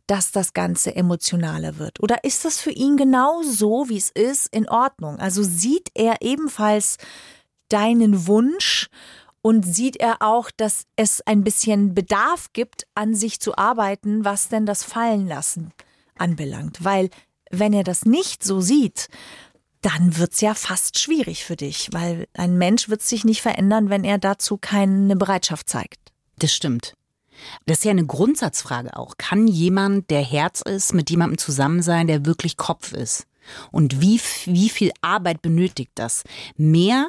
dass 0.08 0.32
das 0.32 0.54
Ganze 0.54 0.96
emotionaler 0.96 1.78
wird? 1.78 2.02
Oder 2.02 2.24
ist 2.24 2.46
das 2.46 2.60
für 2.60 2.72
ihn 2.72 2.98
genau 2.98 3.44
so, 3.44 3.90
wie 3.90 3.98
es 3.98 4.10
ist, 4.10 4.54
in 4.54 4.68
Ordnung? 4.68 5.20
Also 5.20 5.44
sieht 5.44 5.90
er 5.94 6.22
ebenfalls 6.22 6.98
deinen 7.70 8.28
Wunsch 8.28 8.90
und 9.42 9.64
sieht 9.64 9.98
er 9.98 10.22
auch, 10.22 10.52
dass 10.52 10.86
es 10.96 11.22
ein 11.22 11.44
bisschen 11.44 11.94
Bedarf 11.94 12.48
gibt, 12.54 12.88
an 12.96 13.14
sich 13.16 13.40
zu 13.40 13.56
arbeiten, 13.58 14.26
was 14.26 14.50
denn 14.50 14.66
das 14.66 14.84
Fallenlassen 14.84 15.72
anbelangt? 16.18 16.84
Weil 16.84 17.10
wenn 17.50 17.74
er 17.74 17.84
das 17.84 18.06
nicht 18.06 18.44
so 18.44 18.62
sieht, 18.62 19.08
dann 19.82 20.18
wird's 20.18 20.42
ja 20.42 20.54
fast 20.54 21.00
schwierig 21.00 21.46
für 21.46 21.56
dich, 21.56 21.90
weil 21.92 22.28
ein 22.34 22.58
Mensch 22.58 22.90
wird 22.90 23.02
sich 23.02 23.24
nicht 23.24 23.42
verändern, 23.42 23.90
wenn 23.90 24.04
er 24.04 24.18
dazu 24.18 24.58
keine 24.58 25.16
Bereitschaft 25.16 25.70
zeigt. 25.70 26.00
Das 26.38 26.54
stimmt. 26.54 26.94
Das 27.66 27.80
ist 27.80 27.84
ja 27.86 27.92
eine 27.92 28.06
Grundsatzfrage 28.06 28.98
auch. 28.98 29.16
Kann 29.18 29.48
jemand, 29.48 30.10
der 30.10 30.22
Herz 30.22 30.62
ist, 30.62 30.94
mit 30.94 31.10
jemandem 31.10 31.38
zusammen 31.38 31.82
sein, 31.82 32.08
der 32.08 32.26
wirklich 32.26 32.58
Kopf 32.58 32.92
ist? 32.92 33.26
Und 33.72 34.02
wie, 34.02 34.20
wie 34.46 34.70
viel 34.70 34.92
Arbeit 35.02 35.42
benötigt 35.42 35.92
das? 35.96 36.24
Mehr 36.58 37.08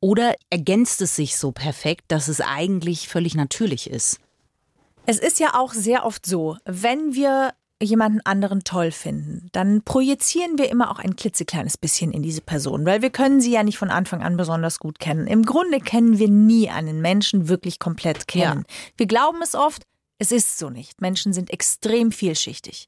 oder 0.00 0.34
ergänzt 0.50 1.00
es 1.00 1.16
sich 1.16 1.36
so 1.36 1.52
perfekt, 1.52 2.04
dass 2.08 2.28
es 2.28 2.40
eigentlich 2.40 3.08
völlig 3.08 3.34
natürlich 3.34 3.88
ist? 3.88 4.20
Es 5.06 5.18
ist 5.18 5.40
ja 5.40 5.54
auch 5.54 5.72
sehr 5.72 6.04
oft 6.04 6.24
so, 6.24 6.56
wenn 6.64 7.14
wir 7.14 7.54
jemanden 7.82 8.20
anderen 8.24 8.64
toll 8.64 8.90
finden, 8.90 9.48
dann 9.52 9.82
projizieren 9.82 10.58
wir 10.58 10.70
immer 10.70 10.90
auch 10.90 10.98
ein 10.98 11.16
klitzekleines 11.16 11.76
bisschen 11.76 12.12
in 12.12 12.22
diese 12.22 12.40
Person, 12.40 12.86
weil 12.86 13.02
wir 13.02 13.10
können 13.10 13.40
sie 13.40 13.52
ja 13.52 13.62
nicht 13.62 13.78
von 13.78 13.90
Anfang 13.90 14.22
an 14.22 14.36
besonders 14.36 14.78
gut 14.78 14.98
kennen. 14.98 15.26
Im 15.26 15.44
Grunde 15.44 15.80
kennen 15.80 16.18
wir 16.18 16.28
nie 16.28 16.70
einen 16.70 17.00
Menschen 17.00 17.48
wirklich 17.48 17.78
komplett 17.78 18.28
kennen. 18.28 18.64
Ja. 18.68 18.74
Wir 18.96 19.06
glauben 19.06 19.42
es 19.42 19.54
oft, 19.54 19.82
es 20.18 20.30
ist 20.30 20.58
so 20.58 20.70
nicht. 20.70 21.00
Menschen 21.00 21.32
sind 21.32 21.50
extrem 21.50 22.12
vielschichtig. 22.12 22.86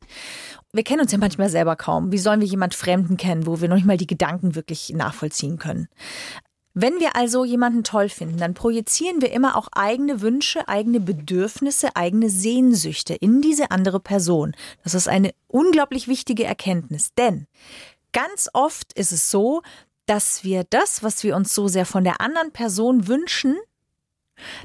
Wir 0.72 0.84
kennen 0.84 1.00
uns 1.00 1.12
ja 1.12 1.18
manchmal 1.18 1.50
selber 1.50 1.74
kaum. 1.74 2.12
Wie 2.12 2.18
sollen 2.18 2.40
wir 2.40 2.46
jemand 2.46 2.74
Fremden 2.74 3.16
kennen, 3.16 3.46
wo 3.46 3.60
wir 3.60 3.68
noch 3.68 3.76
nicht 3.76 3.86
mal 3.86 3.96
die 3.96 4.06
Gedanken 4.06 4.54
wirklich 4.54 4.90
nachvollziehen 4.90 5.58
können? 5.58 5.88
Wenn 6.78 7.00
wir 7.00 7.16
also 7.16 7.46
jemanden 7.46 7.84
toll 7.84 8.10
finden, 8.10 8.36
dann 8.36 8.52
projizieren 8.52 9.22
wir 9.22 9.32
immer 9.32 9.56
auch 9.56 9.68
eigene 9.72 10.20
Wünsche, 10.20 10.68
eigene 10.68 11.00
Bedürfnisse, 11.00 11.96
eigene 11.96 12.28
Sehnsüchte 12.28 13.14
in 13.14 13.40
diese 13.40 13.70
andere 13.70 13.98
Person. 13.98 14.54
Das 14.84 14.92
ist 14.92 15.08
eine 15.08 15.32
unglaublich 15.46 16.06
wichtige 16.06 16.44
Erkenntnis, 16.44 17.14
denn 17.14 17.46
ganz 18.12 18.50
oft 18.52 18.92
ist 18.92 19.10
es 19.10 19.30
so, 19.30 19.62
dass 20.04 20.44
wir 20.44 20.64
das, 20.68 21.02
was 21.02 21.22
wir 21.22 21.34
uns 21.34 21.54
so 21.54 21.66
sehr 21.66 21.86
von 21.86 22.04
der 22.04 22.20
anderen 22.20 22.52
Person 22.52 23.08
wünschen, 23.08 23.56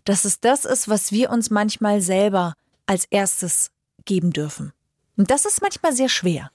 dass 0.04 0.26
es 0.26 0.42
das 0.42 0.66
ist, 0.66 0.90
was 0.90 1.14
wir 1.14 1.30
uns 1.30 1.50
manchmal 1.50 2.02
selber 2.02 2.56
als 2.88 3.06
erstes 3.06 3.72
geben 4.04 4.34
dürfen. 4.34 4.74
Und 5.16 5.32
das 5.32 5.46
ist 5.46 5.62
manchmal 5.62 5.94
sehr 5.94 6.10
schwer. 6.10 6.52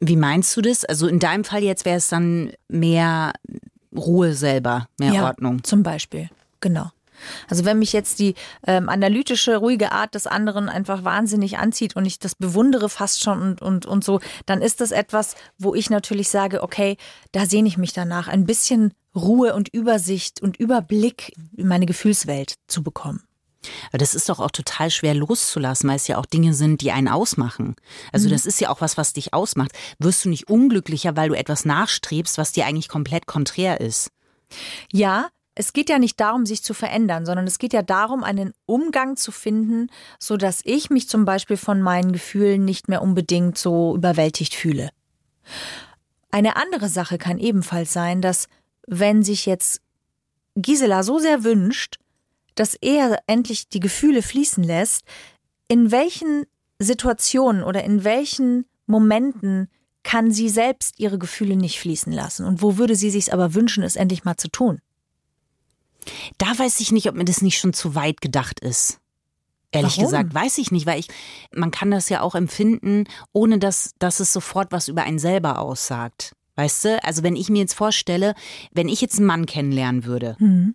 Wie 0.00 0.16
meinst 0.16 0.56
du 0.56 0.60
das? 0.60 0.84
Also 0.84 1.06
in 1.06 1.20
deinem 1.20 1.44
Fall 1.44 1.62
jetzt 1.62 1.84
wäre 1.84 1.98
es 1.98 2.08
dann 2.08 2.52
mehr 2.66 3.32
Ruhe 3.98 4.34
selber, 4.34 4.88
mehr 4.98 5.12
ja, 5.12 5.24
Ordnung. 5.26 5.62
Zum 5.64 5.82
Beispiel, 5.82 6.30
genau. 6.60 6.90
Also 7.48 7.64
wenn 7.64 7.78
mich 7.78 7.92
jetzt 7.92 8.18
die 8.18 8.34
ähm, 8.66 8.88
analytische, 8.88 9.56
ruhige 9.56 9.92
Art 9.92 10.14
des 10.14 10.26
anderen 10.26 10.68
einfach 10.68 11.04
wahnsinnig 11.04 11.58
anzieht 11.58 11.96
und 11.96 12.06
ich 12.06 12.18
das 12.18 12.34
bewundere 12.34 12.88
fast 12.88 13.22
schon 13.22 13.40
und, 13.42 13.62
und, 13.62 13.86
und 13.86 14.04
so, 14.04 14.20
dann 14.46 14.62
ist 14.62 14.80
das 14.80 14.92
etwas, 14.92 15.34
wo 15.58 15.74
ich 15.74 15.90
natürlich 15.90 16.28
sage, 16.28 16.62
okay, 16.62 16.96
da 17.32 17.46
sehne 17.46 17.68
ich 17.68 17.78
mich 17.78 17.92
danach, 17.92 18.28
ein 18.28 18.46
bisschen 18.46 18.92
Ruhe 19.14 19.54
und 19.54 19.68
Übersicht 19.68 20.40
und 20.42 20.58
Überblick 20.58 21.32
in 21.56 21.66
meine 21.66 21.86
Gefühlswelt 21.86 22.54
zu 22.68 22.82
bekommen. 22.82 23.22
Aber 23.88 23.98
das 23.98 24.14
ist 24.14 24.28
doch 24.28 24.38
auch 24.38 24.50
total 24.50 24.90
schwer 24.90 25.14
loszulassen, 25.14 25.88
weil 25.88 25.96
es 25.96 26.06
ja 26.06 26.18
auch 26.18 26.26
Dinge 26.26 26.54
sind, 26.54 26.80
die 26.80 26.92
einen 26.92 27.08
ausmachen. 27.08 27.76
Also 28.12 28.28
mhm. 28.28 28.32
das 28.32 28.46
ist 28.46 28.60
ja 28.60 28.70
auch 28.70 28.80
was, 28.80 28.96
was 28.96 29.12
dich 29.12 29.34
ausmacht. 29.34 29.72
Wirst 29.98 30.24
du 30.24 30.28
nicht 30.28 30.48
unglücklicher, 30.48 31.16
weil 31.16 31.28
du 31.28 31.36
etwas 31.36 31.64
nachstrebst, 31.64 32.38
was 32.38 32.52
dir 32.52 32.66
eigentlich 32.66 32.88
komplett 32.88 33.26
konträr 33.26 33.80
ist? 33.80 34.10
Ja, 34.92 35.28
es 35.54 35.72
geht 35.72 35.90
ja 35.90 35.98
nicht 35.98 36.20
darum, 36.20 36.46
sich 36.46 36.62
zu 36.62 36.72
verändern, 36.72 37.26
sondern 37.26 37.46
es 37.46 37.58
geht 37.58 37.72
ja 37.72 37.82
darum, 37.82 38.22
einen 38.22 38.52
Umgang 38.64 39.16
zu 39.16 39.32
finden, 39.32 39.90
so 40.20 40.36
dass 40.36 40.60
ich 40.62 40.88
mich 40.88 41.08
zum 41.08 41.24
Beispiel 41.24 41.56
von 41.56 41.82
meinen 41.82 42.12
Gefühlen 42.12 42.64
nicht 42.64 42.88
mehr 42.88 43.02
unbedingt 43.02 43.58
so 43.58 43.96
überwältigt 43.96 44.54
fühle. 44.54 44.90
Eine 46.30 46.54
andere 46.56 46.88
Sache 46.88 47.18
kann 47.18 47.38
ebenfalls 47.38 47.92
sein, 47.92 48.22
dass 48.22 48.46
wenn 48.86 49.24
sich 49.24 49.46
jetzt 49.46 49.80
Gisela 50.54 51.02
so 51.02 51.18
sehr 51.18 51.42
wünscht, 51.42 51.98
dass 52.58 52.74
er 52.74 53.20
endlich 53.26 53.68
die 53.68 53.80
Gefühle 53.80 54.22
fließen 54.22 54.62
lässt, 54.62 55.04
in 55.68 55.90
welchen 55.90 56.44
Situationen 56.78 57.62
oder 57.62 57.84
in 57.84 58.04
welchen 58.04 58.66
Momenten 58.86 59.68
kann 60.02 60.30
sie 60.30 60.48
selbst 60.48 60.98
ihre 60.98 61.18
Gefühle 61.18 61.56
nicht 61.56 61.80
fließen 61.80 62.12
lassen? 62.12 62.46
Und 62.46 62.62
wo 62.62 62.78
würde 62.78 62.96
sie 62.96 63.10
sich 63.10 63.32
aber 63.32 63.54
wünschen, 63.54 63.82
es 63.82 63.96
endlich 63.96 64.24
mal 64.24 64.36
zu 64.36 64.48
tun? 64.48 64.80
Da 66.38 66.58
weiß 66.58 66.80
ich 66.80 66.92
nicht, 66.92 67.08
ob 67.08 67.14
mir 67.14 67.24
das 67.24 67.42
nicht 67.42 67.58
schon 67.58 67.74
zu 67.74 67.94
weit 67.94 68.20
gedacht 68.20 68.60
ist. 68.60 69.00
Ehrlich 69.70 69.98
Warum? 69.98 70.04
gesagt, 70.04 70.34
weiß 70.34 70.58
ich 70.58 70.70
nicht, 70.70 70.86
weil 70.86 70.98
ich, 70.98 71.08
man 71.54 71.70
kann 71.70 71.90
das 71.90 72.08
ja 72.08 72.22
auch 72.22 72.34
empfinden, 72.34 73.04
ohne 73.32 73.58
dass, 73.58 73.92
dass 73.98 74.20
es 74.20 74.32
sofort 74.32 74.72
was 74.72 74.88
über 74.88 75.02
einen 75.02 75.18
selber 75.18 75.58
aussagt. 75.58 76.32
Weißt 76.56 76.86
du? 76.86 77.04
Also 77.04 77.22
wenn 77.22 77.36
ich 77.36 77.50
mir 77.50 77.58
jetzt 77.60 77.74
vorstelle, 77.74 78.34
wenn 78.72 78.88
ich 78.88 79.00
jetzt 79.00 79.18
einen 79.18 79.26
Mann 79.26 79.46
kennenlernen 79.46 80.04
würde, 80.04 80.36
mhm. 80.38 80.74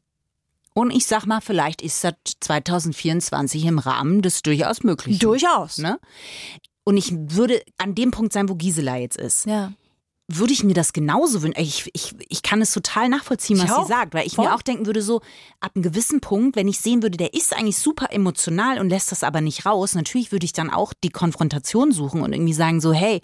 Und 0.73 0.91
ich 0.91 1.05
sag 1.05 1.25
mal, 1.25 1.41
vielleicht 1.41 1.81
ist 1.81 2.03
das 2.03 2.13
2024 2.39 3.65
im 3.65 3.79
Rahmen 3.79 4.21
des 4.21 4.41
durchaus 4.41 4.83
möglich. 4.83 5.19
Durchaus. 5.19 5.77
Ne? 5.77 5.99
Und 6.83 6.97
ich 6.97 7.13
würde 7.13 7.61
an 7.77 7.95
dem 7.95 8.11
Punkt 8.11 8.33
sein, 8.33 8.49
wo 8.49 8.55
Gisela 8.55 8.97
jetzt 8.97 9.17
ist. 9.17 9.45
Ja. 9.45 9.71
Würde 10.29 10.53
ich 10.53 10.63
mir 10.63 10.73
das 10.73 10.93
genauso 10.93 11.43
wünschen? 11.43 11.61
Ich, 11.61 11.89
ich, 11.93 12.15
ich 12.29 12.41
kann 12.43 12.61
es 12.61 12.71
total 12.71 13.09
nachvollziehen, 13.09 13.59
was 13.59 13.75
sie 13.75 13.87
sagt, 13.87 14.13
weil 14.13 14.25
ich 14.25 14.35
Voll. 14.35 14.45
mir 14.45 14.55
auch 14.55 14.61
denken 14.61 14.85
würde, 14.85 15.01
so 15.01 15.17
ab 15.59 15.73
einem 15.75 15.83
gewissen 15.83 16.21
Punkt, 16.21 16.55
wenn 16.55 16.67
ich 16.69 16.79
sehen 16.79 17.03
würde, 17.03 17.17
der 17.17 17.33
ist 17.33 17.53
eigentlich 17.53 17.77
super 17.77 18.07
emotional 18.11 18.79
und 18.79 18.89
lässt 18.89 19.11
das 19.11 19.23
aber 19.23 19.41
nicht 19.41 19.65
raus, 19.65 19.95
natürlich 19.95 20.31
würde 20.31 20.45
ich 20.45 20.53
dann 20.53 20.69
auch 20.69 20.93
die 21.03 21.09
Konfrontation 21.09 21.91
suchen 21.91 22.21
und 22.21 22.31
irgendwie 22.31 22.53
sagen, 22.53 22.79
so, 22.79 22.93
hey, 22.93 23.19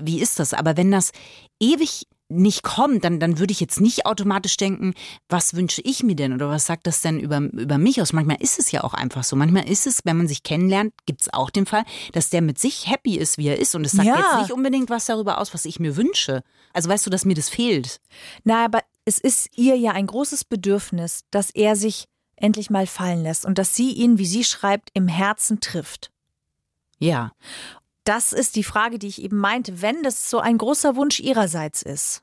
wie 0.00 0.20
ist 0.20 0.38
das? 0.40 0.54
Aber 0.54 0.78
wenn 0.78 0.90
das 0.90 1.12
ewig 1.60 2.07
nicht 2.28 2.62
kommt, 2.62 3.04
dann, 3.04 3.20
dann 3.20 3.38
würde 3.38 3.52
ich 3.52 3.60
jetzt 3.60 3.80
nicht 3.80 4.06
automatisch 4.06 4.56
denken, 4.56 4.94
was 5.28 5.54
wünsche 5.54 5.80
ich 5.82 6.02
mir 6.02 6.14
denn 6.14 6.32
oder 6.32 6.48
was 6.48 6.66
sagt 6.66 6.86
das 6.86 7.00
denn 7.00 7.18
über, 7.18 7.38
über 7.38 7.78
mich 7.78 8.02
aus? 8.02 8.12
Manchmal 8.12 8.40
ist 8.40 8.58
es 8.58 8.70
ja 8.70 8.84
auch 8.84 8.94
einfach 8.94 9.24
so. 9.24 9.34
Manchmal 9.34 9.68
ist 9.68 9.86
es, 9.86 10.04
wenn 10.04 10.18
man 10.18 10.28
sich 10.28 10.42
kennenlernt, 10.42 10.92
gibt 11.06 11.22
es 11.22 11.32
auch 11.32 11.50
den 11.50 11.66
Fall, 11.66 11.84
dass 12.12 12.30
der 12.30 12.42
mit 12.42 12.58
sich 12.58 12.90
happy 12.90 13.16
ist, 13.16 13.38
wie 13.38 13.48
er 13.48 13.58
ist. 13.58 13.74
Und 13.74 13.84
es 13.84 13.92
sagt 13.92 14.06
ja. 14.06 14.16
jetzt 14.16 14.42
nicht 14.42 14.52
unbedingt 14.52 14.90
was 14.90 15.06
darüber 15.06 15.38
aus, 15.38 15.54
was 15.54 15.64
ich 15.64 15.80
mir 15.80 15.96
wünsche. 15.96 16.42
Also 16.72 16.90
weißt 16.90 17.06
du, 17.06 17.10
dass 17.10 17.24
mir 17.24 17.34
das 17.34 17.48
fehlt. 17.48 18.00
Na, 18.44 18.64
aber 18.64 18.82
es 19.04 19.18
ist 19.18 19.48
ihr 19.56 19.76
ja 19.76 19.92
ein 19.92 20.06
großes 20.06 20.44
Bedürfnis, 20.44 21.24
dass 21.30 21.50
er 21.50 21.76
sich 21.76 22.08
endlich 22.36 22.68
mal 22.68 22.86
fallen 22.86 23.22
lässt 23.22 23.46
und 23.46 23.58
dass 23.58 23.74
sie 23.74 23.92
ihn, 23.92 24.18
wie 24.18 24.26
sie 24.26 24.44
schreibt, 24.44 24.90
im 24.92 25.08
Herzen 25.08 25.60
trifft. 25.60 26.10
Ja 26.98 27.32
das 28.08 28.32
ist 28.32 28.56
die 28.56 28.64
Frage, 28.64 28.98
die 28.98 29.06
ich 29.08 29.22
eben 29.22 29.36
meinte, 29.36 29.82
wenn 29.82 30.02
das 30.02 30.30
so 30.30 30.38
ein 30.38 30.56
großer 30.56 30.96
Wunsch 30.96 31.20
ihrerseits 31.20 31.82
ist 31.82 32.22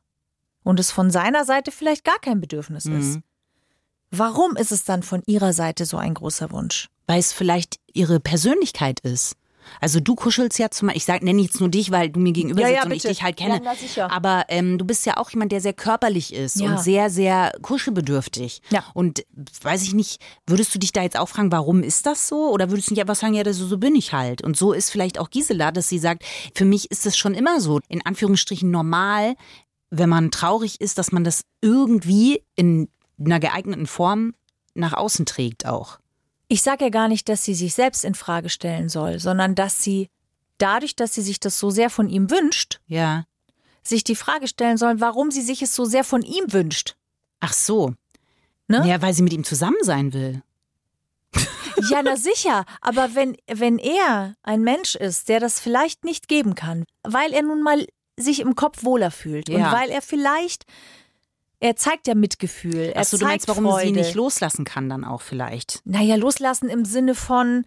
und 0.63 0.79
es 0.79 0.91
von 0.91 1.11
seiner 1.11 1.45
Seite 1.45 1.71
vielleicht 1.71 2.03
gar 2.03 2.17
kein 2.17 2.41
Bedürfnis 2.41 2.85
mhm. 2.85 2.99
ist. 2.99 3.19
Warum 4.09 4.55
ist 4.55 4.71
es 4.71 4.83
dann 4.83 5.03
von 5.03 5.21
ihrer 5.27 5.53
Seite 5.53 5.85
so 5.85 5.97
ein 5.97 6.15
großer 6.15 6.51
Wunsch? 6.51 6.89
Weil 7.05 7.19
es 7.19 7.33
vielleicht 7.33 7.79
ihre 7.93 8.19
Persönlichkeit 8.19 8.99
ist. 9.01 9.35
Also 9.81 9.99
du 9.99 10.15
kuschelst 10.15 10.59
ja 10.59 10.69
zum 10.69 10.87
Beispiel, 10.87 10.97
ich 10.97 11.05
sag, 11.05 11.23
nenne 11.23 11.41
jetzt 11.41 11.59
nur 11.59 11.69
dich, 11.69 11.91
weil 11.91 12.09
du 12.09 12.19
mir 12.19 12.31
gegenüber 12.31 12.61
ja, 12.61 12.67
sitzt 12.67 12.79
ja, 12.79 12.85
und 12.85 12.91
ich 12.91 13.03
dich 13.03 13.23
halt 13.23 13.37
kenne. 13.37 13.61
Ja, 13.95 14.09
Aber 14.09 14.45
ähm, 14.49 14.77
du 14.77 14.85
bist 14.85 15.05
ja 15.05 15.17
auch 15.17 15.29
jemand, 15.29 15.51
der 15.51 15.61
sehr 15.61 15.73
körperlich 15.73 16.33
ist 16.33 16.61
und 16.61 16.79
sehr, 16.79 17.09
sehr 17.09 17.53
kuschelbedürftig. 17.61 18.61
Ja. 18.69 18.83
Und 18.93 19.25
weiß 19.61 19.83
ich 19.83 19.93
nicht, 19.93 20.21
würdest 20.47 20.73
du 20.73 20.79
dich 20.79 20.91
da 20.91 21.01
jetzt 21.01 21.17
auch 21.17 21.29
fragen, 21.29 21.51
warum 21.51 21.83
ist 21.83 22.05
das 22.05 22.27
so? 22.27 22.49
Oder 22.51 22.69
würdest 22.69 22.89
du 22.89 22.93
nicht 22.93 23.01
einfach 23.01 23.15
sagen, 23.15 23.33
ja, 23.33 23.53
so, 23.53 23.65
so 23.65 23.77
bin 23.77 23.95
ich 23.95 24.13
halt. 24.13 24.41
Und 24.41 24.57
so 24.57 24.73
ist 24.73 24.89
vielleicht 24.89 25.19
auch 25.19 25.29
Gisela, 25.29 25.71
dass 25.71 25.89
sie 25.89 25.99
sagt, 25.99 26.23
für 26.53 26.65
mich 26.65 26.91
ist 26.91 27.05
es 27.05 27.17
schon 27.17 27.33
immer 27.33 27.61
so, 27.61 27.79
in 27.87 28.05
Anführungsstrichen 28.05 28.69
normal, 28.71 29.35
wenn 29.89 30.09
man 30.09 30.31
traurig 30.31 30.81
ist, 30.81 30.97
dass 30.97 31.11
man 31.11 31.23
das 31.23 31.41
irgendwie 31.61 32.41
in 32.55 32.89
einer 33.19 33.39
geeigneten 33.39 33.87
Form 33.87 34.33
nach 34.73 34.93
außen 34.93 35.25
trägt 35.25 35.65
auch. 35.65 35.99
Ich 36.47 36.61
sage 36.61 36.85
ja 36.85 36.89
gar 36.89 37.07
nicht, 37.07 37.27
dass 37.29 37.43
sie 37.43 37.55
sich 37.55 37.73
selbst 37.73 38.05
in 38.05 38.15
Frage 38.15 38.49
stellen 38.49 38.89
soll, 38.89 39.19
sondern 39.19 39.55
dass 39.55 39.81
sie 39.81 40.09
dadurch, 40.57 40.95
dass 40.95 41.13
sie 41.13 41.21
sich 41.21 41.39
das 41.39 41.59
so 41.59 41.69
sehr 41.69 41.89
von 41.89 42.09
ihm 42.09 42.29
wünscht, 42.29 42.79
ja, 42.87 43.25
sich 43.83 44.03
die 44.03 44.15
Frage 44.15 44.47
stellen 44.47 44.77
soll, 44.77 44.99
warum 44.99 45.31
sie 45.31 45.41
sich 45.41 45.61
es 45.61 45.75
so 45.75 45.85
sehr 45.85 46.03
von 46.03 46.21
ihm 46.21 46.51
wünscht. 46.53 46.95
Ach 47.39 47.53
so. 47.53 47.93
Ne? 48.67 48.87
Ja, 48.87 49.01
weil 49.01 49.13
sie 49.13 49.21
mit 49.21 49.33
ihm 49.33 49.43
zusammen 49.43 49.77
sein 49.81 50.13
will. 50.13 50.41
Ja, 51.89 52.01
na 52.01 52.15
sicher. 52.15 52.65
Aber 52.81 53.15
wenn, 53.15 53.35
wenn 53.47 53.77
er 53.77 54.35
ein 54.43 54.61
Mensch 54.61 54.95
ist, 54.95 55.29
der 55.29 55.39
das 55.39 55.59
vielleicht 55.59 56.03
nicht 56.03 56.27
geben 56.27 56.55
kann, 56.55 56.85
weil 57.03 57.33
er 57.33 57.43
nun 57.43 57.61
mal 57.61 57.85
sich 58.17 58.39
im 58.39 58.55
Kopf 58.55 58.83
wohler 58.83 59.11
fühlt 59.11 59.49
ja. 59.49 59.57
und 59.57 59.77
weil 59.77 59.89
er 59.89 60.01
vielleicht 60.01 60.65
er 61.65 61.75
zeigt 61.75 62.07
ja 62.07 62.13
Mitgefühl. 62.13 62.91
Er 62.93 63.01
Achso, 63.01 63.17
du 63.17 63.25
meinst, 63.25 63.47
warum 63.47 63.65
Freude. 63.65 63.87
sie 63.87 63.91
nicht 63.91 64.13
loslassen 64.13 64.65
kann 64.65 64.87
dann 64.87 65.03
auch 65.03 65.21
vielleicht? 65.21 65.81
Naja, 65.83 66.15
loslassen 66.15 66.69
im 66.69 66.85
Sinne 66.85 67.15
von 67.15 67.65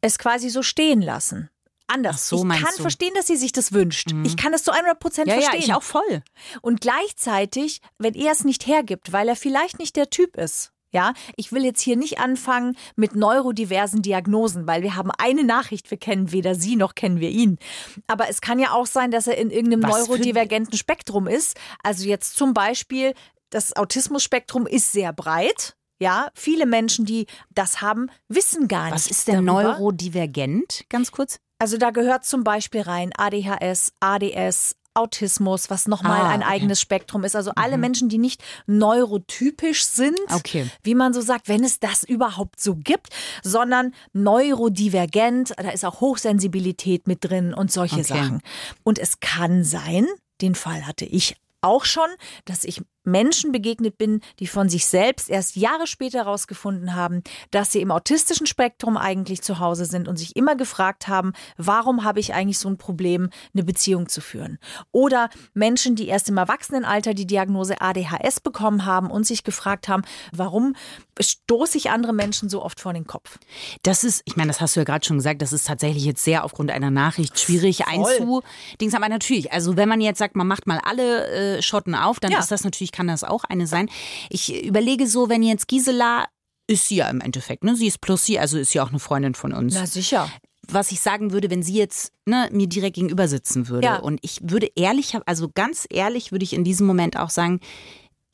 es 0.00 0.16
quasi 0.18 0.48
so 0.48 0.62
stehen 0.62 1.02
lassen. 1.02 1.50
Anders. 1.88 2.28
So, 2.28 2.44
ich 2.44 2.62
kann 2.62 2.72
du? 2.76 2.82
verstehen, 2.82 3.12
dass 3.14 3.26
sie 3.26 3.36
sich 3.36 3.52
das 3.52 3.72
wünscht. 3.72 4.12
Mhm. 4.12 4.24
Ich 4.24 4.36
kann 4.36 4.54
es 4.54 4.62
zu 4.62 4.70
100 4.70 4.98
Prozent 4.98 5.28
ja, 5.28 5.34
verstehen. 5.34 5.60
Ja, 5.60 5.66
ich 5.66 5.74
auch 5.74 5.82
voll. 5.82 6.22
Und 6.62 6.80
gleichzeitig, 6.80 7.80
wenn 7.98 8.14
er 8.14 8.32
es 8.32 8.44
nicht 8.44 8.66
hergibt, 8.66 9.12
weil 9.12 9.28
er 9.28 9.36
vielleicht 9.36 9.78
nicht 9.80 9.96
der 9.96 10.08
Typ 10.08 10.36
ist, 10.36 10.72
Ja, 10.94 11.12
ich 11.36 11.50
will 11.50 11.64
jetzt 11.64 11.80
hier 11.80 11.96
nicht 11.96 12.20
anfangen 12.20 12.76
mit 12.94 13.16
neurodiversen 13.16 14.00
Diagnosen, 14.00 14.68
weil 14.68 14.82
wir 14.82 14.94
haben 14.94 15.10
eine 15.18 15.42
Nachricht, 15.42 15.90
wir 15.90 15.98
kennen 15.98 16.30
weder 16.30 16.54
sie 16.54 16.76
noch 16.76 16.94
kennen 16.94 17.18
wir 17.18 17.30
ihn. 17.30 17.58
Aber 18.06 18.28
es 18.28 18.40
kann 18.40 18.60
ja 18.60 18.70
auch 18.72 18.86
sein, 18.86 19.10
dass 19.10 19.26
er 19.26 19.36
in 19.36 19.50
irgendeinem 19.50 19.82
Was 19.82 20.06
neurodivergenten 20.06 20.78
Spektrum 20.78 21.26
ist. 21.26 21.58
Also 21.82 22.06
jetzt 22.06 22.36
zum 22.36 22.54
Beispiel, 22.54 23.14
das 23.50 23.74
Autismus-Spektrum 23.74 24.68
ist 24.68 24.92
sehr 24.92 25.12
breit. 25.12 25.76
Ja, 26.00 26.28
viele 26.34 26.66
Menschen, 26.66 27.04
die 27.04 27.26
das 27.50 27.80
haben, 27.80 28.08
wissen 28.28 28.68
gar 28.68 28.84
nicht. 28.84 28.94
Was 28.94 29.06
ist 29.08 29.26
denn 29.26 29.44
neurodivergent? 29.44 30.84
Ganz 30.88 31.10
kurz. 31.10 31.40
Also 31.58 31.76
da 31.76 31.90
gehört 31.90 32.24
zum 32.24 32.44
Beispiel 32.44 32.82
rein 32.82 33.10
ADHS, 33.16 33.92
ADS, 33.98 34.76
Autismus, 34.94 35.70
was 35.70 35.86
nochmal 35.88 36.22
Ah, 36.22 36.28
ein 36.28 36.40
okay. 36.40 36.46
Mhm. 36.46 36.52
eigenes 36.54 36.80
Spektrum 36.80 37.24
ist. 37.24 37.34
Also 37.36 37.52
alle 37.56 37.78
Menschen, 37.78 38.08
die 38.08 38.18
nicht 38.18 38.42
neurotypisch 38.66 39.84
sind, 39.84 40.18
Okay. 40.32 40.66
wie 40.82 40.94
man 40.94 41.12
so 41.12 41.20
sagt, 41.20 41.48
wenn 41.48 41.64
es 41.64 41.80
das 41.80 42.04
überhaupt 42.04 42.60
so 42.60 42.76
gibt, 42.76 43.08
sondern 43.42 43.92
neurodivergent, 44.12 45.54
da 45.56 45.70
ist 45.70 45.84
auch 45.84 46.00
Hochsensibilität 46.00 47.06
mit 47.06 47.24
drin 47.24 47.54
und 47.54 47.70
solche 47.72 47.96
Okay. 48.00 48.04
Sachen. 48.04 48.40
Und 48.82 48.98
es 48.98 49.20
kann 49.20 49.64
sein, 49.64 50.06
den 50.40 50.54
Fall 50.54 50.86
hatte 50.86 51.04
ich 51.04 51.36
auch 51.60 51.84
schon, 51.84 52.08
dass 52.44 52.64
ich 52.64 52.82
Menschen 53.04 53.52
begegnet 53.52 53.98
bin, 53.98 54.20
die 54.38 54.46
von 54.46 54.68
sich 54.68 54.86
selbst 54.86 55.30
erst 55.30 55.56
Jahre 55.56 55.86
später 55.86 56.18
herausgefunden 56.18 56.94
haben, 56.94 57.22
dass 57.50 57.72
sie 57.72 57.80
im 57.80 57.90
autistischen 57.90 58.46
Spektrum 58.46 58.96
eigentlich 58.96 59.42
zu 59.42 59.58
Hause 59.58 59.84
sind 59.84 60.08
und 60.08 60.16
sich 60.16 60.36
immer 60.36 60.56
gefragt 60.56 61.08
haben, 61.08 61.32
warum 61.56 62.04
habe 62.04 62.20
ich 62.20 62.34
eigentlich 62.34 62.58
so 62.58 62.68
ein 62.68 62.78
Problem, 62.78 63.30
eine 63.54 63.64
Beziehung 63.64 64.08
zu 64.08 64.20
führen? 64.20 64.58
Oder 64.92 65.28
Menschen, 65.52 65.96
die 65.96 66.08
erst 66.08 66.28
im 66.28 66.36
Erwachsenenalter 66.38 67.14
die 67.14 67.26
Diagnose 67.26 67.80
ADHS 67.80 68.40
bekommen 68.40 68.84
haben 68.84 69.10
und 69.10 69.26
sich 69.26 69.44
gefragt 69.44 69.88
haben, 69.88 70.02
warum 70.32 70.74
stoße 71.20 71.78
ich 71.78 71.90
andere 71.90 72.12
Menschen 72.12 72.48
so 72.48 72.62
oft 72.62 72.80
vor 72.80 72.92
den 72.92 73.06
Kopf? 73.06 73.38
Das 73.82 74.04
ist, 74.04 74.22
ich 74.24 74.36
meine, 74.36 74.48
das 74.48 74.60
hast 74.60 74.76
du 74.76 74.80
ja 74.80 74.84
gerade 74.84 75.04
schon 75.04 75.18
gesagt, 75.18 75.42
das 75.42 75.52
ist 75.52 75.66
tatsächlich 75.66 76.04
jetzt 76.04 76.24
sehr 76.24 76.44
aufgrund 76.44 76.70
einer 76.70 76.90
Nachricht 76.90 77.38
schwierig 77.38 77.86
einzudings. 77.86 78.94
Aber 78.94 79.08
natürlich, 79.08 79.52
also 79.52 79.76
wenn 79.76 79.88
man 79.88 80.00
jetzt 80.00 80.18
sagt, 80.18 80.36
man 80.36 80.46
macht 80.46 80.66
mal 80.66 80.80
alle 80.82 81.58
äh, 81.58 81.62
Schotten 81.62 81.94
auf, 81.94 82.20
dann 82.20 82.32
Ja. 82.32 82.38
ist 82.38 82.50
das 82.50 82.64
natürlich, 82.64 82.92
kann 82.94 83.08
das 83.08 83.24
auch 83.24 83.44
eine 83.44 83.66
sein. 83.66 83.90
Ich 84.30 84.64
überlege 84.64 85.06
so, 85.06 85.28
wenn 85.28 85.42
jetzt 85.42 85.68
Gisela 85.68 86.26
ist 86.66 86.88
sie 86.88 86.96
ja 86.96 87.10
im 87.10 87.20
Endeffekt, 87.20 87.64
ne? 87.64 87.76
Sie 87.76 87.86
ist 87.86 88.00
plus 88.00 88.24
sie, 88.24 88.38
also 88.38 88.56
ist 88.56 88.70
sie 88.70 88.80
auch 88.80 88.88
eine 88.88 88.98
Freundin 88.98 89.34
von 89.34 89.52
uns. 89.52 89.74
sicher. 89.92 90.30
was 90.68 90.92
ich 90.92 91.00
sagen 91.00 91.32
würde, 91.32 91.50
wenn 91.50 91.62
sie 91.62 91.74
jetzt 91.74 92.12
ne, 92.24 92.48
mir 92.52 92.66
direkt 92.66 92.94
gegenüber 92.96 93.28
sitzen 93.28 93.68
würde. 93.68 93.86
Ja. 93.86 93.96
Und 93.98 94.18
ich 94.22 94.40
würde 94.42 94.70
ehrlich, 94.76 95.14
also 95.26 95.50
ganz 95.54 95.86
ehrlich 95.90 96.32
würde 96.32 96.44
ich 96.44 96.54
in 96.54 96.64
diesem 96.64 96.86
Moment 96.86 97.18
auch 97.18 97.28
sagen, 97.28 97.60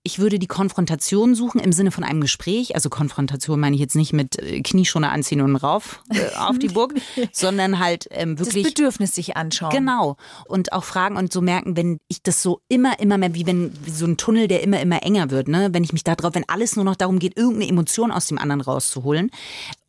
ich 0.03 0.19
würde 0.19 0.39
die 0.39 0.47
Konfrontation 0.47 1.35
suchen 1.35 1.61
im 1.61 1.73
Sinne 1.73 1.91
von 1.91 2.05
einem 2.05 2.23
Gespräch. 2.23 2.75
Also 2.75 2.89
Konfrontation 2.89 3.61
meine 3.61 3.75
ich 3.75 3.81
jetzt 3.81 3.97
nicht 3.97 4.15
mit 4.15 4.39
äh, 4.39 4.63
Knieschoner 4.63 5.13
anziehen 5.13 5.43
und 5.43 5.57
rauf 5.57 6.03
äh, 6.09 6.35
auf 6.39 6.59
die 6.59 6.69
Burg, 6.69 6.95
sondern 7.33 7.79
halt 7.79 8.09
ähm, 8.11 8.37
Das 8.37 8.49
wirklich 8.49 8.75
Bedürfnis 8.75 9.15
sich 9.15 9.37
anschauen. 9.37 9.71
Genau. 9.71 10.17
Und 10.47 10.73
auch 10.73 10.85
fragen 10.85 11.17
und 11.17 11.33
so 11.33 11.43
merken, 11.43 11.77
wenn 11.77 12.01
ich 12.09 12.23
das 12.23 12.43
so 12.43 12.63
immer, 12.69 12.99
immer 12.99 13.19
mehr, 13.19 13.35
wie 13.35 13.47
wenn 13.47 13.73
wie 13.85 13.91
so 13.91 14.07
ein 14.07 14.17
Tunnel, 14.17 14.49
der 14.49 14.63
immer, 14.63 14.81
immer 14.81 15.03
enger 15.03 15.31
wird, 15.31 15.49
ne? 15.49 15.69
Wenn 15.73 15.85
ich 15.85 15.93
mich 15.93 16.05
da 16.05 16.15
drauf, 16.15 16.35
wenn 16.35 16.49
alles 16.49 16.77
nur 16.77 16.85
noch 16.87 16.97
darum 16.97 17.19
geht, 17.19 17.37
irgendeine 17.37 17.69
Emotion 17.69 18.11
aus 18.11 18.27
dem 18.27 18.39
anderen 18.39 18.63
rauszuholen, 18.63 19.31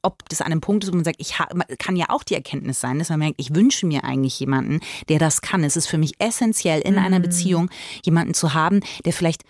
ob 0.01 0.27
das 0.27 0.41
an 0.41 0.47
einem 0.47 0.61
Punkt 0.61 0.83
ist, 0.83 0.91
wo 0.91 0.95
man 0.95 1.05
sagt, 1.05 1.21
ich 1.21 1.35
kann 1.77 1.95
ja 1.95 2.07
auch 2.09 2.23
die 2.23 2.35
Erkenntnis 2.35 2.81
sein, 2.81 2.99
dass 2.99 3.09
man 3.09 3.19
merkt, 3.19 3.35
ich 3.37 3.55
wünsche 3.55 3.85
mir 3.85 4.03
eigentlich 4.03 4.39
jemanden, 4.39 4.81
der 5.09 5.19
das 5.19 5.41
kann. 5.41 5.63
Es 5.63 5.77
ist 5.77 5.87
für 5.87 5.97
mich 5.97 6.15
essentiell, 6.19 6.81
in 6.81 6.97
einer 6.97 7.19
Beziehung 7.19 7.69
jemanden 8.03 8.33
zu 8.33 8.53
haben, 8.53 8.81
der 9.05 9.13
vielleicht 9.13 9.43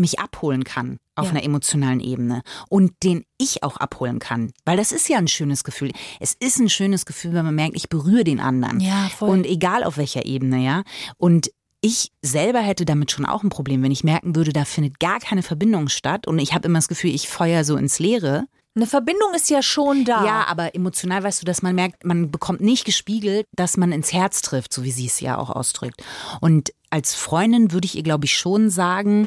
mich 0.00 0.18
abholen 0.18 0.64
kann 0.64 0.98
auf 1.14 1.26
Ja. 1.26 1.30
einer 1.32 1.44
emotionalen 1.44 2.00
Ebene 2.00 2.42
und 2.68 2.92
den 3.02 3.24
ich 3.38 3.62
auch 3.62 3.76
abholen 3.76 4.18
kann. 4.18 4.52
Weil 4.64 4.76
das 4.76 4.92
ist 4.92 5.08
ja 5.08 5.18
ein 5.18 5.28
schönes 5.28 5.64
Gefühl. 5.64 5.92
Es 6.18 6.34
ist 6.38 6.58
ein 6.58 6.68
schönes 6.70 7.06
Gefühl, 7.06 7.34
wenn 7.34 7.44
man 7.44 7.54
merkt, 7.54 7.76
ich 7.76 7.88
berühre 7.88 8.24
den 8.24 8.40
anderen. 8.40 8.80
Ja, 8.80 9.08
voll. 9.16 9.28
Und 9.28 9.46
egal 9.46 9.84
auf 9.84 9.96
welcher 9.96 10.24
Ebene, 10.26 10.58
ja. 10.64 10.82
Und 11.18 11.50
ich 11.82 12.10
selber 12.22 12.60
hätte 12.60 12.84
damit 12.84 13.10
schon 13.10 13.24
auch 13.24 13.42
ein 13.42 13.48
Problem, 13.48 13.82
wenn 13.82 13.92
ich 13.92 14.04
merken 14.04 14.36
würde, 14.36 14.52
da 14.52 14.64
findet 14.64 15.00
gar 15.00 15.18
keine 15.18 15.42
Verbindung 15.42 15.88
statt 15.88 16.26
und 16.26 16.38
ich 16.38 16.52
habe 16.52 16.66
immer 16.68 16.78
das 16.78 16.88
Gefühl, 16.88 17.14
ich 17.14 17.28
feuer 17.28 17.64
so 17.64 17.76
ins 17.76 17.98
Leere. 17.98 18.44
Eine 18.76 18.86
Verbindung 18.86 19.34
ist 19.34 19.50
ja 19.50 19.62
schon 19.62 20.04
da. 20.04 20.24
Ja, 20.24 20.46
aber 20.46 20.74
emotional 20.74 21.24
weißt 21.24 21.40
du, 21.42 21.46
dass 21.46 21.62
man 21.62 21.74
merkt, 21.74 22.04
man 22.04 22.30
bekommt 22.30 22.60
nicht 22.60 22.84
gespiegelt, 22.84 23.46
dass 23.56 23.76
man 23.76 23.92
ins 23.92 24.12
Herz 24.12 24.42
trifft, 24.42 24.72
so 24.72 24.84
wie 24.84 24.92
sie 24.92 25.06
es 25.06 25.20
ja 25.20 25.38
auch 25.38 25.50
ausdrückt. 25.50 26.04
Und 26.40 26.72
als 26.90 27.14
Freundin 27.14 27.72
würde 27.72 27.86
ich 27.86 27.96
ihr, 27.96 28.02
glaube 28.04 28.26
ich, 28.26 28.36
schon 28.36 28.70
sagen, 28.70 29.26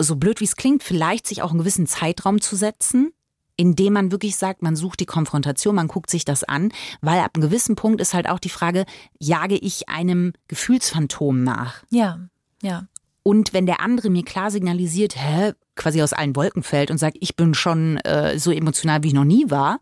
so 0.00 0.16
blöd 0.16 0.40
wie 0.40 0.44
es 0.44 0.56
klingt, 0.56 0.82
vielleicht 0.82 1.26
sich 1.26 1.42
auch 1.42 1.50
einen 1.50 1.60
gewissen 1.60 1.86
Zeitraum 1.86 2.40
zu 2.40 2.56
setzen, 2.56 3.12
indem 3.56 3.92
man 3.92 4.10
wirklich 4.10 4.36
sagt, 4.36 4.62
man 4.62 4.76
sucht 4.76 5.00
die 5.00 5.06
Konfrontation, 5.06 5.74
man 5.74 5.88
guckt 5.88 6.10
sich 6.10 6.24
das 6.24 6.44
an, 6.44 6.72
weil 7.00 7.20
ab 7.20 7.32
einem 7.34 7.42
gewissen 7.42 7.76
Punkt 7.76 8.00
ist 8.00 8.14
halt 8.14 8.28
auch 8.28 8.40
die 8.40 8.48
Frage, 8.48 8.84
jage 9.18 9.56
ich 9.56 9.88
einem 9.88 10.32
Gefühlsphantom 10.48 11.44
nach? 11.44 11.82
Ja, 11.90 12.20
ja. 12.62 12.86
Und 13.22 13.54
wenn 13.54 13.64
der 13.64 13.80
andere 13.80 14.10
mir 14.10 14.22
klar 14.22 14.50
signalisiert, 14.50 15.16
hä, 15.16 15.52
quasi 15.76 16.02
aus 16.02 16.12
allen 16.12 16.36
Wolken 16.36 16.62
fällt 16.62 16.90
und 16.90 16.98
sagt, 16.98 17.16
ich 17.20 17.36
bin 17.36 17.54
schon 17.54 17.96
äh, 17.98 18.38
so 18.38 18.50
emotional, 18.50 19.02
wie 19.02 19.08
ich 19.08 19.14
noch 19.14 19.24
nie 19.24 19.50
war, 19.50 19.80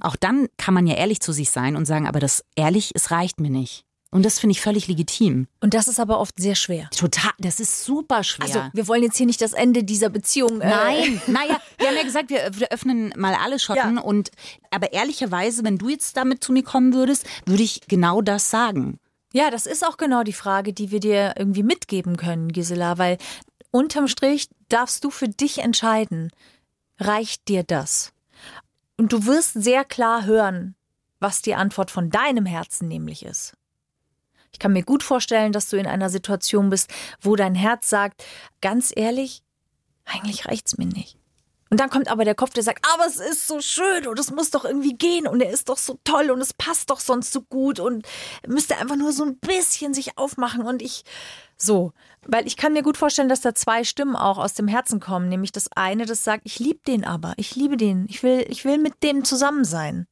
auch 0.00 0.16
dann 0.16 0.46
kann 0.56 0.74
man 0.74 0.86
ja 0.86 0.94
ehrlich 0.94 1.20
zu 1.20 1.32
sich 1.32 1.50
sein 1.50 1.74
und 1.74 1.86
sagen, 1.86 2.06
aber 2.06 2.20
das 2.20 2.44
ehrlich, 2.54 2.92
es 2.94 3.10
reicht 3.10 3.40
mir 3.40 3.50
nicht. 3.50 3.84
Und 4.12 4.24
das 4.24 4.40
finde 4.40 4.52
ich 4.52 4.60
völlig 4.60 4.88
legitim. 4.88 5.46
Und 5.60 5.72
das 5.72 5.86
ist 5.86 6.00
aber 6.00 6.18
oft 6.18 6.36
sehr 6.38 6.56
schwer. 6.56 6.88
Total, 6.90 7.30
das 7.38 7.60
ist 7.60 7.84
super 7.84 8.24
schwer. 8.24 8.44
Also, 8.44 8.62
wir 8.72 8.88
wollen 8.88 9.04
jetzt 9.04 9.16
hier 9.16 9.26
nicht 9.26 9.40
das 9.40 9.52
Ende 9.52 9.84
dieser 9.84 10.08
Beziehung. 10.08 10.60
Äh, 10.60 10.68
Nein, 10.68 11.22
naja, 11.28 11.60
wir 11.78 11.88
haben 11.88 11.96
ja 11.96 12.02
gesagt, 12.02 12.30
wir, 12.30 12.50
wir 12.54 12.72
öffnen 12.72 13.12
mal 13.16 13.34
alle 13.34 13.60
Schotten 13.60 13.96
Ja. 13.96 14.02
und 14.02 14.32
aber 14.72 14.92
ehrlicherweise, 14.92 15.62
wenn 15.62 15.78
du 15.78 15.88
jetzt 15.88 16.16
damit 16.16 16.42
zu 16.42 16.52
mir 16.52 16.64
kommen 16.64 16.92
würdest, 16.92 17.24
würde 17.46 17.62
ich 17.62 17.82
genau 17.86 18.20
das 18.20 18.50
sagen. 18.50 18.98
Ja, 19.32 19.48
das 19.50 19.66
ist 19.66 19.86
auch 19.86 19.96
genau 19.96 20.24
die 20.24 20.32
Frage, 20.32 20.72
die 20.72 20.90
wir 20.90 20.98
dir 20.98 21.34
irgendwie 21.38 21.62
mitgeben 21.62 22.16
können, 22.16 22.50
Gisela, 22.50 22.98
weil 22.98 23.16
unterm 23.70 24.08
Strich 24.08 24.48
darfst 24.68 25.04
du 25.04 25.10
für 25.10 25.28
dich 25.28 25.58
entscheiden, 25.58 26.32
reicht 26.98 27.46
dir 27.46 27.62
das? 27.62 28.12
Und 28.96 29.12
du 29.12 29.24
wirst 29.26 29.52
sehr 29.54 29.84
klar 29.84 30.24
hören, 30.24 30.74
was 31.20 31.42
die 31.42 31.54
Antwort 31.54 31.92
von 31.92 32.10
deinem 32.10 32.44
Herzen 32.44 32.88
nämlich 32.88 33.24
ist. 33.24 33.54
Ich 34.52 34.58
kann 34.58 34.72
mir 34.72 34.82
gut 34.82 35.02
vorstellen, 35.02 35.52
dass 35.52 35.68
du 35.68 35.76
in 35.76 35.86
einer 35.86 36.10
Situation 36.10 36.70
bist, 36.70 36.90
wo 37.20 37.36
dein 37.36 37.54
Herz 37.54 37.88
sagt, 37.88 38.24
ganz 38.60 38.92
ehrlich, 38.94 39.42
eigentlich 40.04 40.46
reicht's 40.46 40.76
mir 40.78 40.86
nicht. 40.86 41.16
Und 41.70 41.78
dann 41.78 41.88
kommt 41.88 42.08
aber 42.08 42.24
der 42.24 42.34
Kopf, 42.34 42.50
der 42.50 42.64
sagt, 42.64 42.84
aber 42.92 43.06
es 43.06 43.20
ist 43.20 43.46
so 43.46 43.60
schön 43.60 44.08
und 44.08 44.18
es 44.18 44.32
muss 44.32 44.50
doch 44.50 44.64
irgendwie 44.64 44.94
gehen 44.94 45.28
und 45.28 45.40
er 45.40 45.50
ist 45.50 45.68
doch 45.68 45.78
so 45.78 46.00
toll 46.02 46.30
und 46.30 46.40
es 46.40 46.52
passt 46.52 46.90
doch 46.90 46.98
sonst 46.98 47.32
so 47.32 47.42
gut 47.42 47.78
und 47.78 48.04
müsste 48.46 48.76
einfach 48.76 48.96
nur 48.96 49.12
so 49.12 49.24
ein 49.24 49.38
bisschen 49.38 49.94
sich 49.94 50.18
aufmachen 50.18 50.62
und 50.62 50.82
ich 50.82 51.04
so. 51.56 51.92
Weil 52.26 52.44
ich 52.48 52.56
kann 52.56 52.72
mir 52.72 52.82
gut 52.82 52.96
vorstellen, 52.96 53.28
dass 53.28 53.40
da 53.40 53.54
zwei 53.54 53.84
Stimmen 53.84 54.16
auch 54.16 54.38
aus 54.38 54.54
dem 54.54 54.66
Herzen 54.66 54.98
kommen, 54.98 55.28
nämlich 55.28 55.52
das 55.52 55.68
eine, 55.76 56.06
das 56.06 56.24
sagt, 56.24 56.42
ich 56.44 56.58
liebe 56.58 56.80
den 56.88 57.04
aber, 57.04 57.34
ich 57.36 57.54
liebe 57.54 57.76
den, 57.76 58.06
ich 58.08 58.24
will, 58.24 58.44
ich 58.48 58.64
will 58.64 58.78
mit 58.78 59.04
dem 59.04 59.24
zusammen 59.24 59.64
sein. 59.64 60.08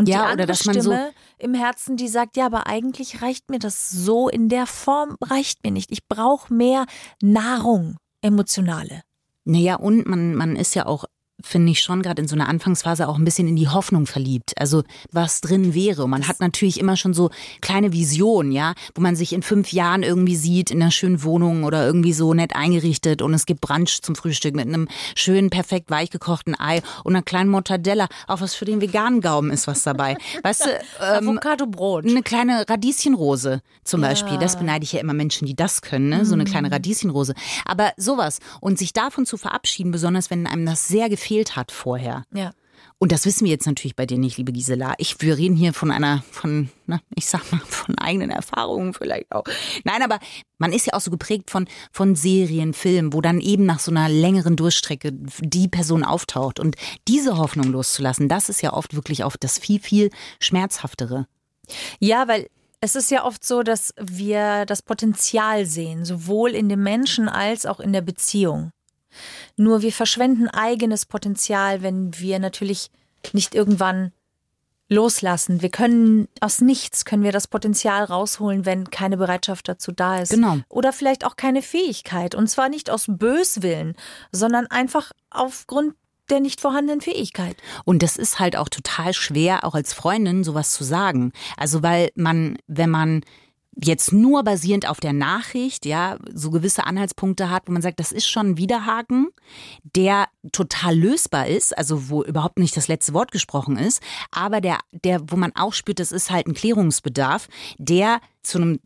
Und 0.00 0.08
Ja, 0.08 0.16
die 0.16 0.22
oder 0.22 0.30
andere 0.32 0.46
dass 0.48 0.64
man 0.64 0.74
so- 0.80 0.90
Stimme 0.92 1.12
im 1.38 1.54
Herzen, 1.54 1.96
die 1.96 2.08
sagt, 2.08 2.36
ja, 2.36 2.46
aber 2.46 2.66
eigentlich 2.66 3.22
reicht 3.22 3.50
mir 3.50 3.58
das 3.58 3.90
so 3.90 4.28
in 4.28 4.48
der 4.48 4.66
Form, 4.66 5.16
reicht 5.22 5.62
mir 5.64 5.70
nicht. 5.70 5.90
Ich 5.92 6.06
brauche 6.08 6.52
mehr 6.52 6.86
Nahrung, 7.22 7.96
emotionale. 8.22 9.02
Naja, 9.44 9.76
und 9.76 10.06
man, 10.06 10.34
man 10.34 10.56
ist 10.56 10.74
ja 10.74 10.86
auch, 10.86 11.04
finde 11.42 11.72
ich 11.72 11.82
schon, 11.82 12.02
gerade 12.02 12.22
in 12.22 12.28
so 12.28 12.34
einer 12.34 12.48
Anfangsphase 12.48 13.08
auch 13.08 13.18
ein 13.18 13.24
bisschen 13.24 13.48
in 13.48 13.56
die 13.56 13.68
Hoffnung 13.68 14.06
verliebt. 14.06 14.52
Also 14.58 14.82
was 15.12 15.40
drin 15.40 15.74
wäre. 15.74 16.04
Und 16.04 16.10
man 16.10 16.28
hat 16.28 16.40
natürlich 16.40 16.80
immer 16.80 16.96
schon 16.96 17.14
so 17.14 17.30
kleine 17.60 17.92
Visionen, 17.92 18.52
ja, 18.52 18.74
wo 18.94 19.00
man 19.00 19.16
sich 19.16 19.32
in 19.32 19.42
fünf 19.42 19.72
Jahren 19.72 20.02
irgendwie 20.02 20.36
sieht, 20.36 20.70
in 20.70 20.82
einer 20.82 20.90
schönen 20.90 21.22
Wohnung 21.22 21.64
oder 21.64 21.84
irgendwie 21.86 22.12
so 22.12 22.34
nett 22.34 22.54
eingerichtet 22.54 23.22
und 23.22 23.34
es 23.34 23.46
gibt 23.46 23.60
Brunch 23.60 24.02
zum 24.02 24.14
Frühstück 24.14 24.54
mit 24.54 24.66
einem 24.66 24.88
schönen, 25.14 25.50
perfekt 25.50 25.90
weich 25.90 26.10
gekochten 26.10 26.58
Ei 26.58 26.82
und 27.04 27.14
einer 27.14 27.22
kleinen 27.22 27.50
Mortadella. 27.50 28.08
Auch 28.26 28.40
was 28.40 28.54
für 28.54 28.64
den 28.64 28.80
veganen 28.80 29.20
Gaumen 29.20 29.50
ist 29.50 29.66
was 29.66 29.82
dabei. 29.82 30.16
Weißt 30.42 30.66
du, 30.66 30.70
ähm, 31.00 31.28
Avocado-Brot. 31.28 32.06
eine 32.06 32.22
kleine 32.22 32.68
Radieschenrose 32.68 33.62
zum 33.84 34.00
Beispiel. 34.00 34.38
Das 34.38 34.56
beneide 34.56 34.84
ich 34.84 34.92
ja 34.92 35.00
immer 35.00 35.14
Menschen, 35.14 35.46
die 35.46 35.54
das 35.54 35.82
können, 35.82 36.08
ne? 36.08 36.24
so 36.24 36.34
eine 36.34 36.44
kleine 36.44 36.70
Radieschenrose. 36.70 37.34
Aber 37.64 37.92
sowas. 37.96 38.38
Und 38.60 38.78
sich 38.78 38.92
davon 38.92 39.26
zu 39.26 39.36
verabschieden, 39.36 39.90
besonders 39.90 40.30
wenn 40.30 40.46
einem 40.46 40.66
das 40.66 40.88
sehr 40.88 41.08
gefehlt 41.30 41.56
hat 41.56 41.70
vorher. 41.70 42.24
Ja. 42.34 42.52
Und 42.98 43.12
das 43.12 43.24
wissen 43.24 43.44
wir 43.44 43.52
jetzt 43.52 43.66
natürlich 43.66 43.96
bei 43.96 44.04
dir 44.04 44.18
nicht, 44.18 44.36
liebe 44.36 44.52
Gisela. 44.52 44.94
Ich, 44.98 45.20
wir 45.20 45.38
reden 45.38 45.54
hier 45.54 45.72
von 45.72 45.90
einer, 45.90 46.22
von, 46.30 46.70
na, 46.86 47.00
ich 47.14 47.26
sag 47.26 47.50
mal, 47.52 47.60
von 47.60 47.96
eigenen 47.98 48.30
Erfahrungen 48.30 48.92
vielleicht 48.94 49.30
auch. 49.32 49.44
Nein, 49.84 50.02
aber 50.02 50.18
man 50.58 50.72
ist 50.72 50.86
ja 50.86 50.94
auch 50.94 51.00
so 51.00 51.10
geprägt 51.10 51.50
von, 51.50 51.66
von 51.92 52.14
Serien, 52.14 52.74
Filmen, 52.74 53.12
wo 53.12 53.20
dann 53.20 53.40
eben 53.40 53.64
nach 53.64 53.78
so 53.78 53.90
einer 53.90 54.08
längeren 54.08 54.56
Durchstrecke 54.56 55.12
die 55.12 55.68
Person 55.68 56.04
auftaucht. 56.04 56.58
Und 56.58 56.76
diese 57.06 57.38
Hoffnung 57.38 57.70
loszulassen, 57.70 58.28
das 58.28 58.48
ist 58.48 58.62
ja 58.62 58.72
oft 58.72 58.94
wirklich 58.94 59.24
auch 59.24 59.36
das 59.36 59.58
viel, 59.58 59.80
viel 59.80 60.10
schmerzhaftere. 60.40 61.26
Ja, 62.00 62.28
weil 62.28 62.48
es 62.80 62.96
ist 62.96 63.10
ja 63.10 63.24
oft 63.24 63.44
so, 63.44 63.62
dass 63.62 63.94
wir 64.00 64.66
das 64.66 64.82
Potenzial 64.82 65.64
sehen, 65.66 66.04
sowohl 66.04 66.50
in 66.50 66.68
dem 66.68 66.82
Menschen 66.82 67.28
als 67.28 67.66
auch 67.66 67.78
in 67.78 67.92
der 67.92 68.02
Beziehung. 68.02 68.72
Nur 69.56 69.82
wir 69.82 69.92
verschwenden 69.92 70.48
eigenes 70.48 71.06
Potenzial, 71.06 71.82
wenn 71.82 72.18
wir 72.18 72.38
natürlich 72.38 72.90
nicht 73.32 73.54
irgendwann 73.54 74.12
loslassen. 74.90 75.62
Wir 75.62 75.70
können 75.70 76.28
aus 76.40 76.60
nichts 76.60 77.04
können 77.04 77.22
wir 77.22 77.32
das 77.32 77.46
Potenzial 77.46 78.04
rausholen, 78.04 78.66
wenn 78.66 78.90
keine 78.90 79.16
Bereitschaft 79.16 79.68
dazu 79.68 79.92
da 79.92 80.18
ist. 80.18 80.30
Genau. 80.30 80.58
Oder 80.68 80.92
vielleicht 80.92 81.24
auch 81.24 81.36
keine 81.36 81.62
Fähigkeit. 81.62 82.34
Und 82.34 82.48
zwar 82.48 82.68
nicht 82.68 82.90
aus 82.90 83.04
Böswillen, 83.06 83.94
sondern 84.32 84.66
einfach 84.66 85.12
aufgrund 85.30 85.94
der 86.28 86.40
nicht 86.40 86.60
vorhandenen 86.60 87.00
Fähigkeit. 87.00 87.56
Und 87.84 88.02
das 88.02 88.16
ist 88.16 88.40
halt 88.40 88.56
auch 88.56 88.68
total 88.68 89.12
schwer, 89.14 89.64
auch 89.64 89.74
als 89.74 89.92
Freundin 89.92 90.44
sowas 90.44 90.72
zu 90.72 90.84
sagen. 90.84 91.32
Also 91.56 91.82
weil 91.82 92.10
man, 92.14 92.58
wenn 92.66 92.90
man 92.90 93.22
jetzt 93.82 94.12
nur 94.12 94.44
basierend 94.44 94.86
auf 94.88 95.00
der 95.00 95.12
Nachricht, 95.12 95.86
ja, 95.86 96.18
so 96.32 96.50
gewisse 96.50 96.84
Anhaltspunkte 96.84 97.50
hat, 97.50 97.64
wo 97.66 97.72
man 97.72 97.82
sagt, 97.82 98.00
das 98.00 98.12
ist 98.12 98.28
schon 98.28 98.50
ein 98.50 98.56
Widerhaken, 98.56 99.28
der 99.82 100.28
total 100.52 100.96
lösbar 100.96 101.46
ist, 101.46 101.76
also 101.76 102.08
wo 102.08 102.22
überhaupt 102.22 102.58
nicht 102.58 102.76
das 102.76 102.88
letzte 102.88 103.14
Wort 103.14 103.32
gesprochen 103.32 103.76
ist, 103.76 104.02
aber 104.30 104.60
der, 104.60 104.78
der, 104.92 105.20
wo 105.30 105.36
man 105.36 105.52
auch 105.54 105.72
spürt, 105.72 105.98
das 105.98 106.12
ist 106.12 106.30
halt 106.30 106.46
ein 106.46 106.54
Klärungsbedarf, 106.54 107.48
der 107.78 108.20
zu 108.42 108.58
einem 108.58 108.80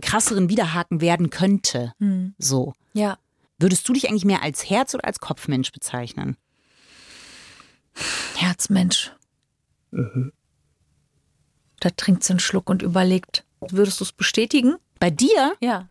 krasseren 0.00 0.48
Widerhaken 0.48 1.00
werden 1.00 1.30
könnte. 1.30 1.92
Hm. 1.98 2.34
So. 2.38 2.74
Ja. 2.92 3.18
Würdest 3.58 3.88
du 3.88 3.92
dich 3.92 4.08
eigentlich 4.08 4.24
mehr 4.24 4.42
als 4.42 4.68
Herz- 4.68 4.94
oder 4.94 5.06
als 5.06 5.20
Kopfmensch 5.20 5.70
bezeichnen? 5.72 6.36
Herzmensch. 8.34 9.12
Da 11.80 11.90
trinkt 11.90 12.24
sie 12.24 12.32
einen 12.32 12.40
Schluck 12.40 12.70
und 12.70 12.82
überlegt, 12.82 13.44
würdest 13.70 14.00
du 14.00 14.04
es 14.04 14.12
bestätigen? 14.12 14.76
Bei 14.98 15.10
dir? 15.10 15.54
Ja. 15.60 15.88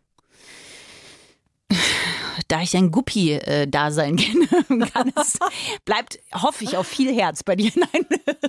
Da 2.47 2.61
ich 2.61 2.75
ein 2.75 2.91
Guppi-Dasein 2.91 4.15
kenne, 4.17 4.47
kann 4.91 5.11
es, 5.15 5.37
bleibt, 5.85 6.19
hoffe 6.33 6.63
ich, 6.63 6.75
auf 6.75 6.87
viel 6.87 7.13
Herz 7.15 7.43
bei 7.43 7.55
dir. 7.55 7.71
Nein. 7.75 8.05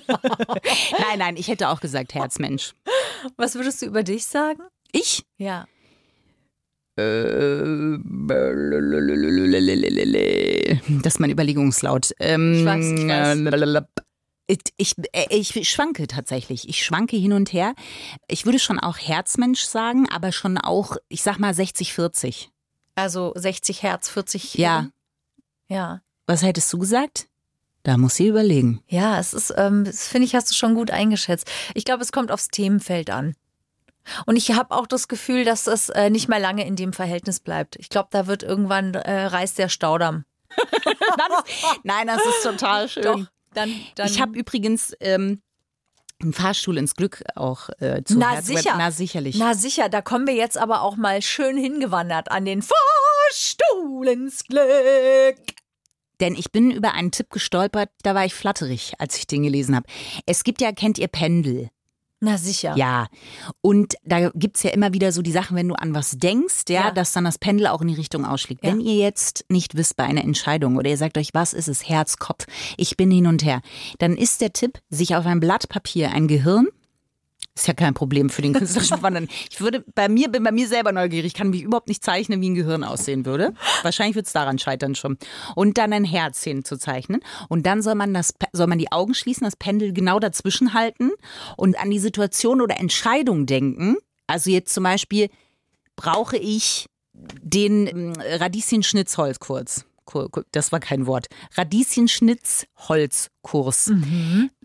nein, 0.08 1.18
nein, 1.18 1.36
ich 1.36 1.48
hätte 1.48 1.68
auch 1.68 1.80
gesagt 1.80 2.14
Herzmensch. 2.14 2.74
Was 3.36 3.54
würdest 3.54 3.82
du 3.82 3.86
über 3.86 4.02
dich 4.02 4.24
sagen? 4.24 4.62
Ich? 4.92 5.24
Ja. 5.36 5.66
Äh, 6.96 7.98
Das 11.02 11.14
ist 11.14 11.20
mein 11.20 11.30
Überlegungslaut. 11.30 12.12
Ähm, 12.18 12.54
Ich 12.54 12.64
weiß, 12.64 12.84
ich 12.92 13.08
weiß. 13.08 13.38
Ich, 14.76 14.94
ich, 15.30 15.56
ich 15.56 15.70
schwanke 15.70 16.06
tatsächlich. 16.06 16.68
Ich 16.68 16.84
schwanke 16.84 17.16
hin 17.16 17.32
und 17.32 17.52
her. 17.52 17.74
Ich 18.28 18.44
würde 18.44 18.58
schon 18.58 18.78
auch 18.78 18.98
Herzmensch 18.98 19.62
sagen, 19.62 20.08
aber 20.10 20.32
schon 20.32 20.58
auch, 20.58 20.96
ich 21.08 21.22
sag 21.22 21.38
mal 21.38 21.52
60-40. 21.52 22.48
Also 22.94 23.32
60 23.34 23.82
Herz, 23.82 24.10
40 24.10 24.54
Ja. 24.54 24.88
Ja. 25.68 26.02
Was 26.26 26.42
hättest 26.42 26.70
du 26.72 26.78
gesagt? 26.78 27.28
Da 27.82 27.96
muss 27.96 28.16
sie 28.16 28.28
überlegen. 28.28 28.82
Ja, 28.86 29.18
es 29.18 29.32
ist, 29.32 29.54
ähm, 29.56 29.84
das 29.84 30.06
finde 30.06 30.26
ich, 30.26 30.34
hast 30.34 30.50
du 30.50 30.54
schon 30.54 30.74
gut 30.74 30.90
eingeschätzt. 30.90 31.50
Ich 31.74 31.84
glaube, 31.84 32.02
es 32.02 32.12
kommt 32.12 32.30
aufs 32.30 32.48
Themenfeld 32.48 33.10
an. 33.10 33.34
Und 34.26 34.36
ich 34.36 34.52
habe 34.52 34.74
auch 34.74 34.86
das 34.86 35.08
Gefühl, 35.08 35.44
dass 35.44 35.66
es 35.66 35.88
äh, 35.88 36.10
nicht 36.10 36.28
mehr 36.28 36.40
lange 36.40 36.66
in 36.66 36.76
dem 36.76 36.92
Verhältnis 36.92 37.40
bleibt. 37.40 37.76
Ich 37.76 37.88
glaube, 37.88 38.08
da 38.10 38.26
wird 38.26 38.42
irgendwann 38.42 38.94
äh, 38.94 39.26
reißt 39.26 39.58
der 39.58 39.68
Staudamm. 39.68 40.24
Nein, 41.84 42.06
das 42.06 42.20
ist 42.24 42.42
total 42.42 42.88
schön. 42.88 43.02
Doch, 43.02 43.26
dann, 43.54 43.74
dann 43.94 44.06
Ich 44.08 44.20
habe 44.20 44.36
übrigens 44.38 44.94
ähm, 45.00 45.40
einen 46.20 46.32
Fahrstuhl 46.32 46.78
ins 46.78 46.94
Glück 46.94 47.22
auch 47.34 47.68
äh, 47.80 48.02
zu 48.04 48.18
Na 48.18 48.32
Herzweb- 48.34 48.58
sicher. 48.58 48.74
Na 48.78 48.90
sicherlich. 48.90 49.36
Na 49.38 49.54
sicher, 49.54 49.88
da 49.88 50.02
kommen 50.02 50.26
wir 50.26 50.34
jetzt 50.34 50.56
aber 50.58 50.82
auch 50.82 50.96
mal 50.96 51.20
schön 51.22 51.56
hingewandert 51.56 52.30
an 52.30 52.44
den 52.44 52.62
Fahrstuhl 52.62 54.08
ins 54.08 54.44
Glück. 54.44 55.36
Denn 56.20 56.36
ich 56.36 56.52
bin 56.52 56.70
über 56.70 56.92
einen 56.92 57.10
Tipp 57.10 57.30
gestolpert, 57.30 57.90
da 58.02 58.14
war 58.14 58.24
ich 58.24 58.34
flatterig, 58.34 58.92
als 58.98 59.16
ich 59.16 59.26
den 59.26 59.42
gelesen 59.42 59.74
habe. 59.74 59.86
Es 60.24 60.44
gibt 60.44 60.60
ja, 60.60 60.70
kennt 60.72 60.98
ihr 60.98 61.08
Pendel? 61.08 61.70
Na 62.24 62.38
sicher. 62.38 62.74
Ja. 62.76 63.08
Und 63.62 63.94
da 64.04 64.30
gibt's 64.30 64.62
ja 64.62 64.70
immer 64.70 64.92
wieder 64.92 65.10
so 65.10 65.22
die 65.22 65.32
Sachen, 65.32 65.56
wenn 65.56 65.66
du 65.66 65.74
an 65.74 65.92
was 65.92 66.12
denkst, 66.12 66.62
ja, 66.68 66.82
Ja. 66.86 66.90
dass 66.92 67.10
dann 67.12 67.24
das 67.24 67.36
Pendel 67.36 67.66
auch 67.66 67.80
in 67.82 67.88
die 67.88 67.94
Richtung 67.94 68.24
ausschlägt. 68.24 68.62
Ja. 68.64 68.70
Wenn 68.70 68.80
ihr 68.80 68.94
jetzt 68.94 69.44
nicht 69.48 69.76
wisst 69.76 69.96
bei 69.96 70.04
einer 70.04 70.22
Entscheidung 70.22 70.76
oder 70.76 70.88
ihr 70.88 70.96
sagt 70.96 71.18
euch, 71.18 71.34
was 71.34 71.52
ist 71.52 71.66
es, 71.66 71.88
Herz, 71.88 72.18
Kopf, 72.18 72.46
ich 72.76 72.96
bin 72.96 73.10
hin 73.10 73.26
und 73.26 73.44
her, 73.44 73.60
dann 73.98 74.16
ist 74.16 74.40
der 74.40 74.52
Tipp, 74.52 74.78
sich 74.88 75.16
auf 75.16 75.26
ein 75.26 75.40
Blatt 75.40 75.68
Papier 75.68 76.12
ein 76.12 76.28
Gehirn 76.28 76.68
ist 77.54 77.68
ja 77.68 77.74
kein 77.74 77.94
Problem 77.94 78.30
für 78.30 78.42
den 78.42 78.54
künstlerischen 78.54 79.02
Wandern. 79.02 79.28
Ich 79.50 79.60
würde 79.60 79.84
bei 79.94 80.08
mir, 80.08 80.30
bin 80.30 80.42
bei 80.42 80.52
mir 80.52 80.66
selber 80.66 80.92
neugierig, 80.92 81.34
kann 81.34 81.50
mich 81.50 81.62
überhaupt 81.62 81.88
nicht 81.88 82.02
zeichnen, 82.02 82.40
wie 82.40 82.50
ein 82.50 82.54
Gehirn 82.54 82.82
aussehen 82.84 83.26
würde. 83.26 83.54
Wahrscheinlich 83.82 84.16
wird 84.16 84.26
es 84.26 84.32
daran 84.32 84.58
scheitern 84.58 84.94
schon. 84.94 85.18
Und 85.54 85.76
dann 85.78 85.92
ein 85.92 86.04
Herz 86.04 86.42
hinzuzeichnen. 86.42 87.20
Und 87.48 87.66
dann 87.66 87.82
soll 87.82 87.94
man 87.94 88.14
das, 88.14 88.34
soll 88.52 88.66
man 88.68 88.78
die 88.78 88.90
Augen 88.90 89.14
schließen, 89.14 89.44
das 89.44 89.56
Pendel 89.56 89.92
genau 89.92 90.18
dazwischen 90.18 90.72
halten 90.72 91.10
und 91.56 91.78
an 91.78 91.90
die 91.90 91.98
Situation 91.98 92.60
oder 92.60 92.78
Entscheidung 92.80 93.46
denken. 93.46 93.96
Also 94.26 94.50
jetzt 94.50 94.72
zum 94.72 94.84
Beispiel, 94.84 95.28
brauche 95.96 96.36
ich 96.36 96.86
den 97.12 97.86
ähm, 97.86 98.12
Radieschen-Schnitzholzkurs. 98.18 99.84
Das 100.52 100.72
war 100.72 100.80
kein 100.80 101.06
Wort. 101.06 101.26
Radieschen-Schnitzholzkurs. 101.54 103.92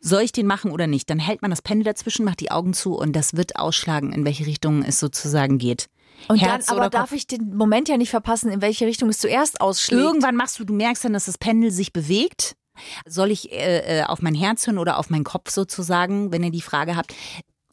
Soll 0.02 0.22
ich 0.22 0.32
den 0.32 0.48
machen 0.48 0.72
oder 0.72 0.88
nicht? 0.88 1.10
Dann 1.10 1.20
hält 1.20 1.42
man 1.42 1.52
das 1.52 1.62
Pendel 1.62 1.84
dazwischen, 1.86 2.26
macht 2.26 2.40
die 2.40 2.52
Augen 2.52 2.74
zu 2.74 2.96
und 2.96 3.14
das 3.14 3.36
wird 3.36 3.58
ausschlagen, 3.58 4.14
in 4.14 4.26
welche 4.26 4.46
Richtung 4.46 4.84
es 4.84 5.00
sozusagen 5.00 5.58
geht. 5.58 5.88
Und 6.28 6.38
Herz 6.38 6.66
dann, 6.66 6.78
aber 6.78 6.90
darf 6.90 7.12
ich 7.12 7.28
den 7.28 7.56
Moment 7.56 7.90
ja 7.90 7.98
nicht 7.98 8.10
verpassen, 8.10 8.52
in 8.52 8.62
welche 8.62 8.88
Richtung 8.88 9.10
es 9.10 9.20
zuerst 9.20 9.62
ausschlägt. 9.62 10.02
Irgendwann 10.02 10.36
machst 10.36 10.60
du, 10.60 10.64
du 10.64 10.74
merkst 10.74 11.06
dann, 11.06 11.14
dass 11.14 11.26
das 11.26 11.38
Pendel 11.38 11.72
sich 11.72 11.94
bewegt. 11.94 12.56
Soll 13.06 13.32
ich 13.32 13.52
äh, 13.52 14.00
äh, 14.00 14.04
auf 14.04 14.22
mein 14.22 14.36
Herz 14.36 14.68
hören 14.68 14.78
oder 14.78 14.98
auf 14.98 15.10
meinen 15.10 15.24
Kopf 15.24 15.50
sozusagen, 15.50 16.32
wenn 16.32 16.44
ihr 16.44 16.52
die 16.52 16.62
Frage 16.62 16.96
habt? 16.96 17.14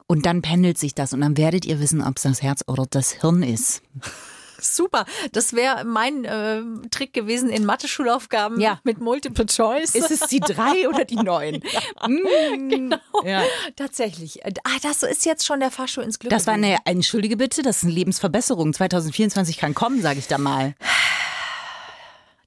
Und 0.06 0.26
dann 0.26 0.42
pendelt 0.42 0.78
sich 0.78 0.94
das 0.94 1.12
und 1.12 1.22
dann 1.22 1.36
werdet 1.36 1.64
ihr 1.64 1.80
wissen, 1.80 2.02
ob 2.02 2.16
es 2.16 2.24
das 2.24 2.42
Herz 2.42 2.62
oder 2.66 2.84
das 2.88 3.12
Hirn 3.12 3.42
ist. 3.42 3.82
Super. 4.64 5.04
Das 5.32 5.52
wäre 5.52 5.84
mein 5.84 6.24
äh, 6.24 6.62
Trick 6.90 7.12
gewesen 7.12 7.50
in 7.50 7.64
Mathe-Schulaufgaben 7.64 8.60
Ja. 8.60 8.80
mit 8.84 9.00
Multiple 9.00 9.46
Choice. 9.46 9.94
Ist 9.94 10.10
es 10.10 10.20
die 10.28 10.40
drei 10.40 10.88
oder 10.88 11.04
die 11.04 11.16
neun? 11.22 11.62
Mm. 12.06 12.68
genau. 12.68 12.96
Ja. 13.24 13.42
Tatsächlich. 13.76 14.44
Ah, 14.44 14.78
das 14.82 15.02
ist 15.02 15.24
jetzt 15.24 15.44
schon 15.46 15.60
der 15.60 15.70
Fahrstuhl 15.70 16.04
ins 16.04 16.18
Glück. 16.18 16.30
Das 16.30 16.46
war 16.46 16.54
eine, 16.54 16.78
entschuldige 16.84 17.36
bitte, 17.36 17.62
das 17.62 17.78
ist 17.78 17.84
eine 17.84 17.92
Lebensverbesserung. 17.92 18.72
2024 18.72 19.58
kann 19.58 19.74
kommen, 19.74 20.02
sage 20.02 20.18
ich 20.18 20.26
da 20.28 20.38
mal. 20.38 20.74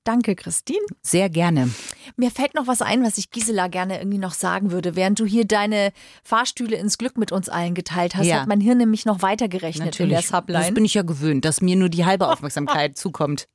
Danke, 0.08 0.36
Christine. 0.38 0.80
Sehr 1.02 1.30
gerne. 1.30 1.70
Mir 2.16 2.32
fällt 2.32 2.56
noch 2.56 2.66
was 2.66 2.82
ein, 2.82 3.04
was 3.04 3.18
ich 3.18 3.30
Gisela 3.30 3.68
gerne 3.68 3.98
irgendwie 4.00 4.20
noch 4.20 4.32
sagen 4.34 4.72
würde. 4.72 4.96
Während 4.96 5.20
du 5.20 5.26
hier 5.26 5.44
deine 5.46 5.92
Fahrstühle 6.24 6.78
ins 6.78 6.98
Glück 6.98 7.18
mit 7.18 7.34
uns 7.34 7.50
allen 7.50 7.74
geteilt 7.74 8.16
hast, 8.16 8.26
Ja. 8.28 8.40
hat 8.40 8.48
mein 8.48 8.62
Hirn 8.62 8.78
nämlich 8.78 9.06
noch 9.06 9.22
weitergerechnet 9.22 10.00
in 10.00 10.08
der 10.08 10.20
Das 10.22 10.30
Subline. 10.30 10.72
bin 10.72 10.86
ich 10.86 10.94
ja 10.94 11.02
gewöhnt, 11.02 11.44
dass 11.44 11.60
mir 11.60 11.76
nur 11.76 11.90
die 11.90 12.06
halbe 12.06 12.28
Aufmerksamkeit 12.32 12.98
zukommt. 12.98 13.50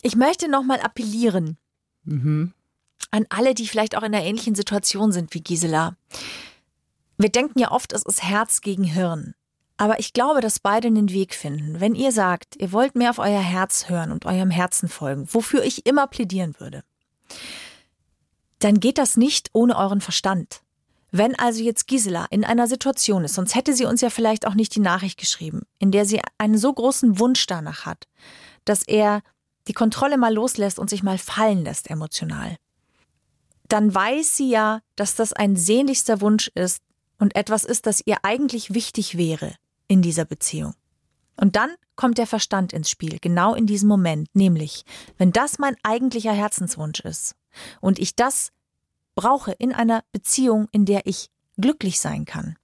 Ich 0.00 0.16
möchte 0.16 0.48
nochmal 0.50 0.80
appellieren 0.80 1.58
Mhm. 2.04 2.54
an 3.10 3.26
alle, 3.28 3.52
die 3.52 3.66
vielleicht 3.68 3.94
auch 3.94 4.02
in 4.02 4.14
einer 4.14 4.24
ähnlichen 4.24 4.54
Situation 4.54 5.12
sind 5.12 5.34
wie 5.34 5.42
Gisela. 5.42 5.96
Wir 7.18 7.28
denken 7.28 7.58
ja 7.58 7.70
oft, 7.72 7.92
es 7.92 8.06
ist 8.06 8.22
Herz 8.22 8.62
gegen 8.62 8.84
Hirn. 8.84 9.34
Aber 9.76 9.98
ich 9.98 10.12
glaube, 10.12 10.40
dass 10.40 10.60
beide 10.60 10.88
einen 10.88 11.10
Weg 11.10 11.34
finden. 11.34 11.80
Wenn 11.80 11.94
ihr 11.94 12.12
sagt, 12.12 12.56
ihr 12.60 12.72
wollt 12.72 12.94
mehr 12.94 13.10
auf 13.10 13.18
euer 13.18 13.40
Herz 13.40 13.88
hören 13.88 14.12
und 14.12 14.26
eurem 14.26 14.50
Herzen 14.50 14.88
folgen, 14.88 15.26
wofür 15.32 15.64
ich 15.64 15.86
immer 15.86 16.06
plädieren 16.06 16.54
würde, 16.58 16.84
dann 18.58 18.80
geht 18.80 18.98
das 18.98 19.16
nicht 19.16 19.50
ohne 19.52 19.76
euren 19.76 20.00
Verstand. 20.00 20.62
Wenn 21.10 21.38
also 21.38 21.62
jetzt 21.62 21.88
Gisela 21.88 22.26
in 22.30 22.44
einer 22.44 22.66
Situation 22.66 23.24
ist, 23.24 23.34
sonst 23.34 23.54
hätte 23.54 23.74
sie 23.74 23.84
uns 23.84 24.00
ja 24.00 24.08
vielleicht 24.08 24.46
auch 24.46 24.54
nicht 24.54 24.74
die 24.74 24.80
Nachricht 24.80 25.18
geschrieben, 25.18 25.62
in 25.78 25.90
der 25.90 26.06
sie 26.06 26.20
einen 26.38 26.56
so 26.56 26.72
großen 26.72 27.18
Wunsch 27.18 27.46
danach 27.46 27.84
hat, 27.84 28.08
dass 28.64 28.82
er 28.82 29.22
die 29.68 29.74
Kontrolle 29.74 30.16
mal 30.16 30.32
loslässt 30.32 30.78
und 30.78 30.88
sich 30.88 31.02
mal 31.02 31.18
fallen 31.18 31.64
lässt 31.64 31.90
emotional, 31.90 32.56
dann 33.68 33.94
weiß 33.94 34.36
sie 34.36 34.50
ja, 34.50 34.80
dass 34.96 35.14
das 35.14 35.32
ein 35.32 35.56
sehnlichster 35.56 36.20
Wunsch 36.20 36.50
ist 36.54 36.82
und 37.18 37.36
etwas 37.36 37.64
ist, 37.64 37.86
das 37.86 38.02
ihr 38.04 38.18
eigentlich 38.22 38.74
wichtig 38.74 39.16
wäre 39.16 39.54
in 39.92 40.00
dieser 40.00 40.24
Beziehung. 40.24 40.74
Und 41.36 41.54
dann 41.54 41.70
kommt 41.96 42.16
der 42.16 42.26
Verstand 42.26 42.72
ins 42.72 42.88
Spiel, 42.88 43.18
genau 43.20 43.54
in 43.54 43.66
diesem 43.66 43.90
Moment, 43.90 44.34
nämlich, 44.34 44.84
wenn 45.18 45.32
das 45.32 45.58
mein 45.58 45.76
eigentlicher 45.82 46.32
Herzenswunsch 46.32 47.00
ist 47.00 47.36
und 47.82 47.98
ich 47.98 48.16
das 48.16 48.52
brauche 49.14 49.52
in 49.52 49.74
einer 49.74 50.02
Beziehung, 50.10 50.66
in 50.72 50.86
der 50.86 51.06
ich 51.06 51.30
glücklich 51.60 52.00
sein 52.00 52.24
kann, 52.24 52.56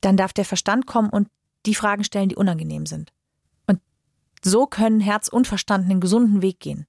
dann 0.00 0.16
darf 0.16 0.32
der 0.32 0.44
Verstand 0.44 0.86
kommen 0.86 1.10
und 1.10 1.28
die 1.66 1.76
Fragen 1.76 2.02
stellen, 2.02 2.28
die 2.28 2.36
unangenehm 2.36 2.86
sind. 2.86 3.12
Und 3.68 3.80
so 4.44 4.66
können 4.66 4.98
Herz 4.98 5.28
und 5.28 5.46
Verstand 5.46 5.88
einen 5.88 6.00
gesunden 6.00 6.42
Weg 6.42 6.58
gehen. 6.58 6.88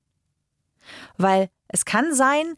Weil 1.18 1.52
es 1.68 1.86
kann 1.86 2.16
sein, 2.16 2.56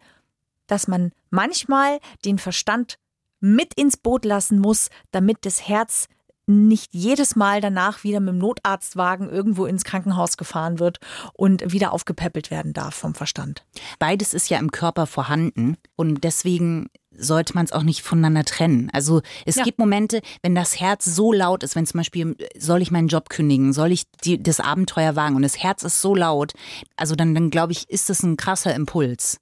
dass 0.67 0.87
man 0.87 1.11
manchmal 1.31 1.99
den 2.23 2.39
Verstand 2.39 2.97
mit 3.41 3.73
ins 3.73 3.97
Boot 3.97 4.23
lassen 4.23 4.59
muss, 4.59 4.89
damit 5.11 5.45
das 5.45 5.67
Herz 5.67 6.07
nicht 6.47 6.93
jedes 6.93 7.35
Mal 7.35 7.61
danach 7.61 8.03
wieder 8.03 8.19
mit 8.19 8.29
dem 8.33 8.37
Notarztwagen 8.37 9.29
irgendwo 9.29 9.65
ins 9.65 9.83
Krankenhaus 9.83 10.37
gefahren 10.37 10.79
wird 10.79 10.99
und 11.33 11.71
wieder 11.71 11.91
aufgepäppelt 11.91 12.51
werden 12.51 12.73
darf 12.73 12.95
vom 12.95 13.15
Verstand. 13.15 13.65
Beides 13.99 14.33
ist 14.33 14.49
ja 14.49 14.59
im 14.59 14.71
Körper 14.71 15.07
vorhanden 15.07 15.77
und 15.95 16.23
deswegen 16.23 16.87
sollte 17.17 17.53
man 17.53 17.63
es 17.65 17.71
auch 17.71 17.83
nicht 17.83 18.01
voneinander 18.01 18.43
trennen. 18.43 18.89
Also 18.91 19.21
es 19.45 19.55
Ja. 19.55 19.63
gibt 19.63 19.79
Momente, 19.79 20.21
wenn 20.41 20.53
das 20.53 20.79
Herz 20.81 21.05
so 21.05 21.31
laut 21.31 21.63
ist, 21.63 21.75
wenn 21.75 21.85
zum 21.85 21.99
Beispiel, 21.99 22.35
soll 22.57 22.81
ich 22.81 22.91
meinen 22.91 23.07
Job 23.07 23.29
kündigen, 23.29 23.71
soll 23.71 23.91
ich 23.93 24.03
die, 24.25 24.41
das 24.41 24.59
Abenteuer 24.59 25.15
wagen 25.15 25.35
und 25.37 25.41
das 25.41 25.57
Herz 25.63 25.83
ist 25.83 26.01
so 26.01 26.13
laut, 26.13 26.51
also 26.97 27.15
dann, 27.15 27.33
dann 27.33 27.49
glaube 27.51 27.71
ich, 27.71 27.89
ist 27.89 28.09
das 28.09 28.21
ein 28.23 28.35
krasser 28.37 28.75
Impuls. 28.75 29.37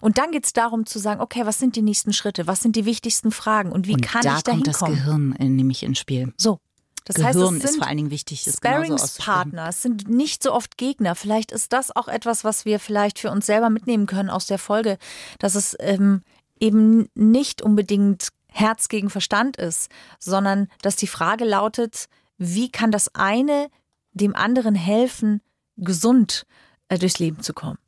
Und 0.00 0.18
dann 0.18 0.32
geht 0.32 0.44
es 0.44 0.52
darum 0.52 0.86
zu 0.86 0.98
sagen, 0.98 1.20
okay, 1.20 1.42
was 1.44 1.58
sind 1.58 1.76
die 1.76 1.82
nächsten 1.82 2.12
Schritte? 2.12 2.46
Was 2.46 2.60
sind 2.60 2.76
die 2.76 2.84
wichtigsten 2.84 3.30
Fragen? 3.30 3.72
Und 3.72 3.86
wie 3.86 3.94
und 3.94 4.02
kann 4.02 4.22
da 4.22 4.36
ich 4.36 4.42
da 4.42 4.52
kommt 4.52 4.66
das 4.66 4.78
hinkommen? 4.78 4.98
Gehirn 4.98 5.36
äh, 5.38 5.48
nämlich 5.48 5.82
ins 5.82 5.98
Spiel. 5.98 6.32
So. 6.36 6.60
Das 7.04 7.16
Gehirn 7.16 7.28
heißt, 7.28 7.64
es 7.64 7.70
ist 7.70 7.76
vor 7.78 7.86
allen 7.86 7.96
Dingen 7.96 8.10
wichtig. 8.10 8.44
das. 8.44 8.56
Sparringspartner, 8.56 9.68
es 9.68 9.82
sind 9.82 10.08
nicht 10.08 10.42
so 10.42 10.52
oft 10.52 10.76
Gegner. 10.76 11.14
Vielleicht 11.14 11.52
ist 11.52 11.72
das 11.72 11.94
auch 11.94 12.06
etwas, 12.06 12.44
was 12.44 12.66
wir 12.66 12.78
vielleicht 12.78 13.18
für 13.18 13.30
uns 13.30 13.46
selber 13.46 13.70
mitnehmen 13.70 14.06
können 14.06 14.28
aus 14.28 14.46
der 14.46 14.58
Folge, 14.58 14.98
dass 15.38 15.54
es 15.54 15.74
ähm, 15.80 16.22
eben 16.60 17.08
nicht 17.14 17.62
unbedingt 17.62 18.28
Herz 18.48 18.88
gegen 18.88 19.08
Verstand 19.08 19.56
ist, 19.56 19.90
sondern 20.18 20.68
dass 20.82 20.96
die 20.96 21.06
Frage 21.06 21.44
lautet, 21.44 22.08
wie 22.36 22.70
kann 22.70 22.90
das 22.90 23.14
eine 23.14 23.68
dem 24.12 24.34
anderen 24.34 24.74
helfen, 24.74 25.40
gesund 25.76 26.46
äh, 26.88 26.98
durchs 26.98 27.18
Leben 27.18 27.40
zu 27.40 27.54
kommen? 27.54 27.78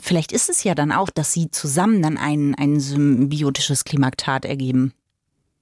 Vielleicht 0.00 0.30
ist 0.32 0.48
es 0.50 0.62
ja 0.62 0.74
dann 0.74 0.92
auch, 0.92 1.10
dass 1.10 1.32
sie 1.32 1.50
zusammen 1.50 2.00
dann 2.02 2.16
ein, 2.16 2.54
ein 2.54 2.78
symbiotisches 2.78 3.84
Klimaktat 3.84 4.44
ergeben. 4.44 4.92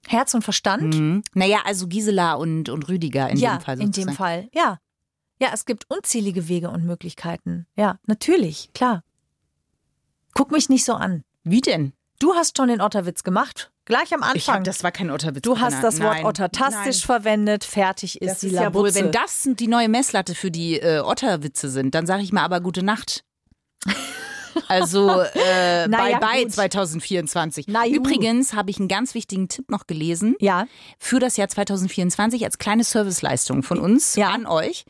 Herz 0.06 0.34
und 0.34 0.42
Verstand? 0.42 0.94
Mhm. 0.94 1.22
Naja, 1.34 1.60
also 1.64 1.86
Gisela 1.86 2.34
und, 2.34 2.68
und 2.68 2.88
Rüdiger 2.88 3.28
in 3.30 3.38
ja, 3.38 3.56
dem 3.56 3.60
Fall 3.62 3.80
in 3.80 3.86
sozusagen. 3.86 4.10
dem 4.10 4.16
Fall, 4.16 4.48
ja. 4.52 4.78
Ja, 5.40 5.48
es 5.54 5.64
gibt 5.66 5.86
unzählige 5.88 6.48
Wege 6.48 6.68
und 6.68 6.84
Möglichkeiten. 6.84 7.66
Ja, 7.76 7.98
natürlich, 8.06 8.70
klar. 8.74 9.02
Guck 10.34 10.50
mich 10.50 10.68
nicht 10.68 10.84
so 10.84 10.94
an. 10.94 11.22
Wie 11.44 11.60
denn? 11.60 11.92
Du 12.18 12.34
hast 12.34 12.56
schon 12.56 12.68
den 12.68 12.80
Otterwitz 12.80 13.22
gemacht. 13.22 13.70
Gleich 13.84 14.12
am 14.12 14.20
Ich 14.34 14.48
hab, 14.48 14.56
Anfang. 14.56 14.64
das 14.64 14.82
war 14.82 14.90
kein 14.90 15.10
Otterwitz. 15.10 15.42
du 15.42 15.58
hast 15.60 15.82
das 15.82 16.00
Wort 16.00 16.16
Nein. 16.16 16.24
ottertastisch 16.26 16.98
Nein. 17.00 17.06
verwendet. 17.06 17.64
Fertig 17.64 18.20
ist 18.20 18.30
Das 18.30 18.40
die 18.40 18.48
ist 18.48 18.52
ja 18.54 18.74
wohl, 18.74 18.94
wenn 18.94 19.12
das 19.12 19.48
die 19.54 19.68
neue 19.68 19.88
Messlatte 19.88 20.34
für 20.34 20.50
die 20.50 20.80
äh, 20.80 20.98
Otterwitze 21.00 21.70
sind, 21.70 21.94
dann 21.94 22.06
sage 22.06 22.22
ich 22.22 22.32
mal 22.32 22.42
aber 22.42 22.60
gute 22.60 22.82
Nacht. 22.82 23.24
Also 24.66 25.08
äh, 25.20 25.86
Naja, 25.88 26.18
bye 26.18 26.28
bye 26.28 26.42
gut. 26.44 26.52
2024. 26.52 27.66
Na. 27.68 27.86
Übrigens 27.86 28.52
habe 28.54 28.70
ich 28.70 28.78
einen 28.78 28.88
ganz 28.88 29.14
wichtigen 29.14 29.48
Tipp 29.48 29.70
noch 29.70 29.86
gelesen 29.86 30.34
Ja, 30.40 30.66
für 30.98 31.20
das 31.20 31.36
Jahr 31.36 31.48
2024 31.48 32.44
als 32.44 32.58
kleine 32.58 32.84
Serviceleistung 32.84 33.62
von 33.62 33.78
uns 33.78 34.16
Ja. 34.16 34.30
an 34.30 34.46
euch. 34.46 34.84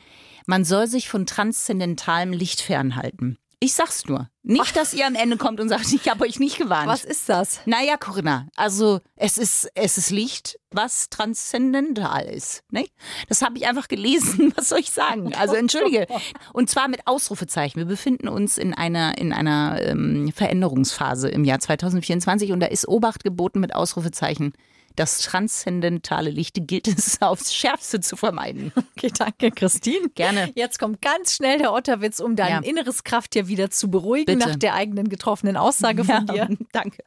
Man 0.47 0.65
soll 0.65 0.87
sich 0.87 1.09
von 1.09 1.27
transzendentalem 1.27 2.33
Licht 2.33 2.61
fernhalten. 2.63 3.37
Ich 3.61 3.75
sag's 3.75 4.07
nur. 4.07 4.31
Nicht, 4.45 4.77
dass 4.77 4.95
ihr 4.95 5.07
am 5.07 5.17
Ende 5.17 5.37
kommt 5.37 5.61
und 5.61 5.69
sagt, 5.69 5.93
ich 5.93 6.09
habe 6.09 6.25
euch 6.25 6.39
nicht 6.39 6.59
gewarnt. 6.59 6.89
was 6.89 7.05
ist 7.05 7.29
das? 7.29 7.61
Naja, 7.67 7.97
Corinna, 7.97 8.47
also 8.55 9.01
es 9.17 9.37
ist, 9.37 9.69
es 9.75 9.99
ist 9.99 10.11
Licht, 10.11 10.59
was 10.71 11.11
transzendental 11.11 12.25
ist. 12.25 12.63
Ne? 12.71 12.87
Das 13.29 13.43
habe 13.43 13.59
ich 13.59 13.67
einfach 13.67 13.89
gelesen. 13.89 14.53
Was 14.57 14.69
soll 14.69 14.81
ich 14.81 14.91
sagen? 14.91 15.35
Also 15.35 15.55
entschuldige. 15.55 16.07
Und 16.53 16.69
zwar 16.69 16.89
mit 16.89 17.07
Ausrufezeichen. 17.07 17.79
Wir 17.79 17.87
befinden 17.87 18.29
uns 18.29 18.59
in 18.59 18.75
einer, 18.75 19.17
in 19.19 19.33
einer 19.33 19.81
ähm, 19.81 20.31
Veränderungsphase 20.35 21.29
im 21.29 21.45
Jahr 21.45 21.59
2024 21.59 22.53
und 22.53 22.61
da 22.61 22.67
ist 22.67 22.87
Obacht 22.87 23.25
geboten 23.25 23.61
mit 23.61 23.75
Ausrufezeichen. 23.75 24.53
Das 24.99 25.21
transzendentale 25.21 26.29
Licht 26.29 26.57
gilt 26.67 26.89
es 26.89 27.23
aufs 27.23 27.55
Schärfste 27.55 28.01
zu 28.01 28.17
vermeiden. 28.17 28.73
Okay, 28.97 29.13
danke, 29.17 29.53
Christine. 29.53 30.09
Gerne. 30.17 30.51
Jetzt 30.57 30.81
kommt 30.81 31.01
ganz 31.01 31.37
schnell 31.37 31.59
der 31.59 31.73
Otterwitz, 31.73 32.19
um 32.19 32.35
dein 32.35 32.65
Ja. 32.65 32.69
inneres 32.69 33.05
Krafttier 33.05 33.47
wieder 33.47 33.71
zu 33.71 33.93
beruhigen 33.93 34.27
Bitte. 34.27 34.49
nach 34.49 34.57
der 34.57 34.75
eigenen 34.75 35.09
getroffenen 35.09 35.57
Aussage 35.57 36.03
von 36.05 36.27
dir. 36.27 36.49
Danke. 36.73 37.05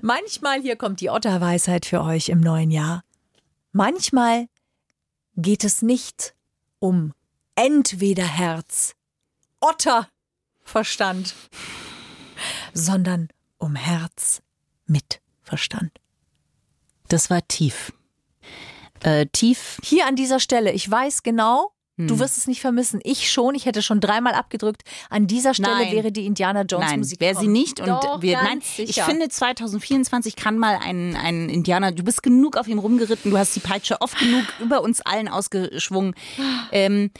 Manchmal, 0.00 0.62
hier 0.62 0.76
kommt 0.76 1.00
die 1.00 1.10
Otterweisheit 1.10 1.86
für 1.86 2.02
euch 2.02 2.28
im 2.28 2.38
neuen 2.38 2.70
Jahr. 2.70 3.02
Manchmal 3.72 4.46
geht 5.34 5.64
es 5.64 5.82
nicht 5.82 6.34
um 6.78 7.14
entweder 7.56 8.26
Herz, 8.26 8.94
Otter, 9.60 10.08
Verstand, 10.62 11.34
sondern 12.74 13.28
um 13.58 13.74
Herz 13.74 14.40
mit 14.86 15.20
Verstand. 15.42 15.98
Das 17.08 17.30
war 17.30 17.46
tief. 17.48 17.92
Äh, 19.02 19.26
tief 19.26 19.78
Hier 19.82 20.06
an 20.06 20.16
dieser 20.16 20.40
Stelle, 20.40 20.72
ich 20.72 20.90
weiß 20.90 21.22
genau, 21.22 21.72
Hm. 21.98 22.06
du 22.06 22.18
wirst 22.20 22.38
es 22.38 22.46
nicht 22.46 22.60
vermissen. 22.60 23.00
Ich 23.02 23.30
schon, 23.30 23.56
ich 23.56 23.66
hätte 23.66 23.82
schon 23.82 24.00
dreimal 24.00 24.34
abgedrückt. 24.34 24.82
An 25.10 25.26
dieser 25.26 25.52
Stelle 25.52 25.84
Nein. 25.84 25.92
wäre 25.92 26.12
die 26.12 26.26
Indiana 26.26 26.62
Jones 26.62 26.86
Nein, 26.90 27.00
Musik. 27.00 27.20
wäre 27.20 27.38
sie 27.38 27.48
nicht. 27.48 27.80
Und 27.80 27.88
Doch, 27.88 28.22
wir, 28.22 28.40
nein, 28.40 28.58
ich 28.60 28.86
sicher. 28.86 29.04
finde 29.04 29.28
2024 29.28 30.36
kann 30.36 30.58
mal 30.58 30.78
ein, 30.80 31.16
ein 31.16 31.48
Indianer, 31.48 31.90
du 31.90 32.04
bist 32.04 32.22
genug 32.22 32.56
auf 32.56 32.68
ihm 32.68 32.78
rumgeritten, 32.78 33.32
du 33.32 33.38
hast 33.38 33.56
die 33.56 33.60
Peitsche 33.60 34.00
oft 34.00 34.16
genug 34.18 34.44
über 34.60 34.82
uns 34.82 35.00
allen 35.00 35.28
ausgeschwungen. 35.28 36.14
Ähm, 36.70 37.10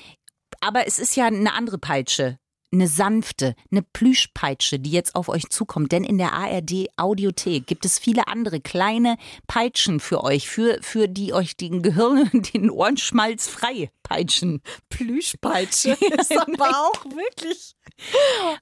aber 0.60 0.86
es 0.86 0.98
ist 0.98 1.16
ja 1.16 1.26
eine 1.26 1.54
andere 1.54 1.78
Peitsche. 1.78 2.38
Eine 2.70 2.86
sanfte, 2.86 3.54
eine 3.70 3.82
Plüschpeitsche, 3.82 4.78
die 4.78 4.90
jetzt 4.90 5.14
auf 5.14 5.28
euch 5.28 5.48
zukommt. 5.48 5.92
Denn 5.92 6.04
in 6.04 6.18
der 6.18 6.32
ARD 6.32 6.88
Audiothek 6.96 7.66
gibt 7.66 7.84
es 7.84 7.98
viele 7.98 8.28
andere 8.28 8.60
kleine 8.60 9.16
Peitschen 9.46 10.00
für 10.00 10.22
euch, 10.22 10.48
für, 10.48 10.78
für 10.82 11.08
die 11.08 11.32
euch 11.32 11.56
den 11.56 11.82
Gehirn, 11.82 12.28
den 12.54 12.70
Ohrenschmalz 12.70 13.48
frei 13.48 13.90
peitschen. 14.02 14.60
Plüschpeitsche 14.90 15.90
ist 16.18 16.36
aber 16.38 16.68
auch 16.68 17.04
wirklich 17.06 17.74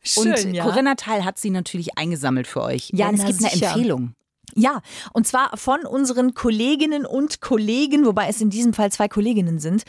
schön, 0.02 0.32
Und 0.32 0.54
ja. 0.54 0.64
Corinna 0.64 0.94
Teil 0.94 1.24
hat 1.24 1.38
sie 1.38 1.50
natürlich 1.50 1.98
eingesammelt 1.98 2.46
für 2.46 2.62
euch. 2.62 2.90
Ja, 2.92 3.06
Denn 3.06 3.20
es 3.20 3.26
gibt 3.26 3.40
eine 3.40 3.50
sicher. 3.50 3.72
Empfehlung. 3.72 4.14
Ja, 4.58 4.80
und 5.12 5.26
zwar 5.26 5.54
von 5.58 5.84
unseren 5.84 6.32
Kolleginnen 6.32 7.04
und 7.04 7.42
Kollegen, 7.42 8.06
wobei 8.06 8.28
es 8.28 8.40
in 8.40 8.48
diesem 8.48 8.72
Fall 8.72 8.90
zwei 8.90 9.06
Kolleginnen 9.06 9.58
sind, 9.58 9.82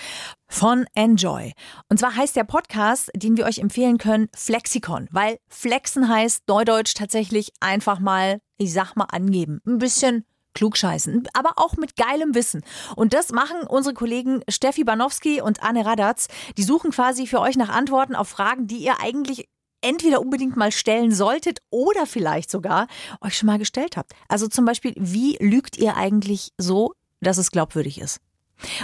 von 0.49 0.85
Enjoy. 0.93 1.53
Und 1.89 1.99
zwar 1.99 2.17
heißt 2.17 2.35
der 2.35 2.43
Podcast, 2.43 3.09
den 3.15 3.37
wir 3.37 3.45
euch 3.45 3.59
empfehlen 3.59 3.97
können, 3.97 4.27
Flexikon, 4.35 5.07
weil 5.09 5.37
Flexen 5.47 6.09
heißt 6.09 6.49
Neudeutsch 6.49 6.95
tatsächlich 6.95 7.53
einfach 7.61 7.99
mal, 7.99 8.41
ich 8.57 8.73
sag 8.73 8.95
mal, 8.97 9.05
angeben. 9.05 9.61
Ein 9.65 9.77
bisschen 9.77 10.25
klugscheißen, 10.53 11.29
aber 11.33 11.53
auch 11.55 11.77
mit 11.77 11.95
geilem 11.95 12.35
Wissen. 12.35 12.61
Und 12.97 13.13
das 13.13 13.31
machen 13.31 13.65
unsere 13.67 13.93
Kollegen 13.93 14.41
Steffi 14.49 14.83
Banowski 14.83 15.39
und 15.39 15.63
Anne 15.63 15.85
Radatz. 15.85 16.27
Die 16.57 16.63
suchen 16.63 16.91
quasi 16.91 17.25
für 17.25 17.39
euch 17.39 17.55
nach 17.55 17.69
Antworten 17.69 18.15
auf 18.15 18.27
Fragen, 18.27 18.67
die 18.67 18.79
ihr 18.79 18.99
eigentlich 18.99 19.47
entweder 19.87 20.21
unbedingt 20.21 20.57
mal 20.57 20.71
stellen 20.71 21.13
solltet 21.13 21.59
oder 21.69 22.05
vielleicht 22.05 22.51
sogar 22.51 22.87
euch 23.21 23.37
schon 23.37 23.47
mal 23.47 23.57
gestellt 23.57 23.97
habt. 23.97 24.13
Also 24.27 24.47
zum 24.47 24.65
Beispiel, 24.65 24.93
wie 24.97 25.37
lügt 25.39 25.77
ihr 25.77 25.95
eigentlich 25.95 26.51
so, 26.57 26.93
dass 27.21 27.37
es 27.37 27.51
glaubwürdig 27.51 27.99
ist? 28.01 28.19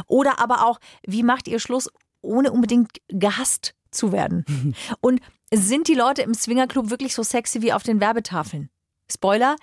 Oder 0.07 0.39
aber 0.39 0.65
auch, 0.65 0.79
wie 1.05 1.23
macht 1.23 1.47
ihr 1.47 1.59
Schluss, 1.59 1.89
ohne 2.21 2.51
unbedingt 2.51 2.97
gehasst 3.09 3.73
zu 3.91 4.11
werden? 4.11 4.75
Und 5.01 5.19
sind 5.53 5.87
die 5.87 5.95
Leute 5.95 6.21
im 6.21 6.33
Swingerclub 6.33 6.89
wirklich 6.89 7.13
so 7.13 7.23
sexy 7.23 7.61
wie 7.61 7.73
auf 7.73 7.83
den 7.83 7.99
Werbetafeln? 7.99 8.69
Spoiler, 9.11 9.57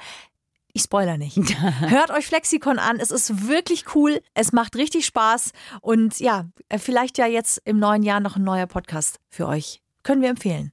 ich 0.72 0.83
spoiler 0.83 1.16
nicht. 1.16 1.38
Hört 1.81 2.11
euch 2.11 2.26
Flexikon 2.26 2.79
an. 2.79 3.00
Es 3.00 3.11
ist 3.11 3.48
wirklich 3.48 3.94
cool. 3.94 4.20
Es 4.35 4.53
macht 4.53 4.76
richtig 4.76 5.07
Spaß. 5.07 5.53
Und 5.81 6.20
ja, 6.20 6.48
vielleicht 6.76 7.18
ja 7.18 7.26
jetzt 7.26 7.61
im 7.64 7.79
neuen 7.79 8.03
Jahr 8.03 8.20
noch 8.20 8.37
ein 8.37 8.44
neuer 8.44 8.66
Podcast 8.66 9.18
für 9.31 9.48
euch. 9.48 9.83
Können 10.03 10.22
wir 10.22 10.29
empfehlen. 10.29 10.72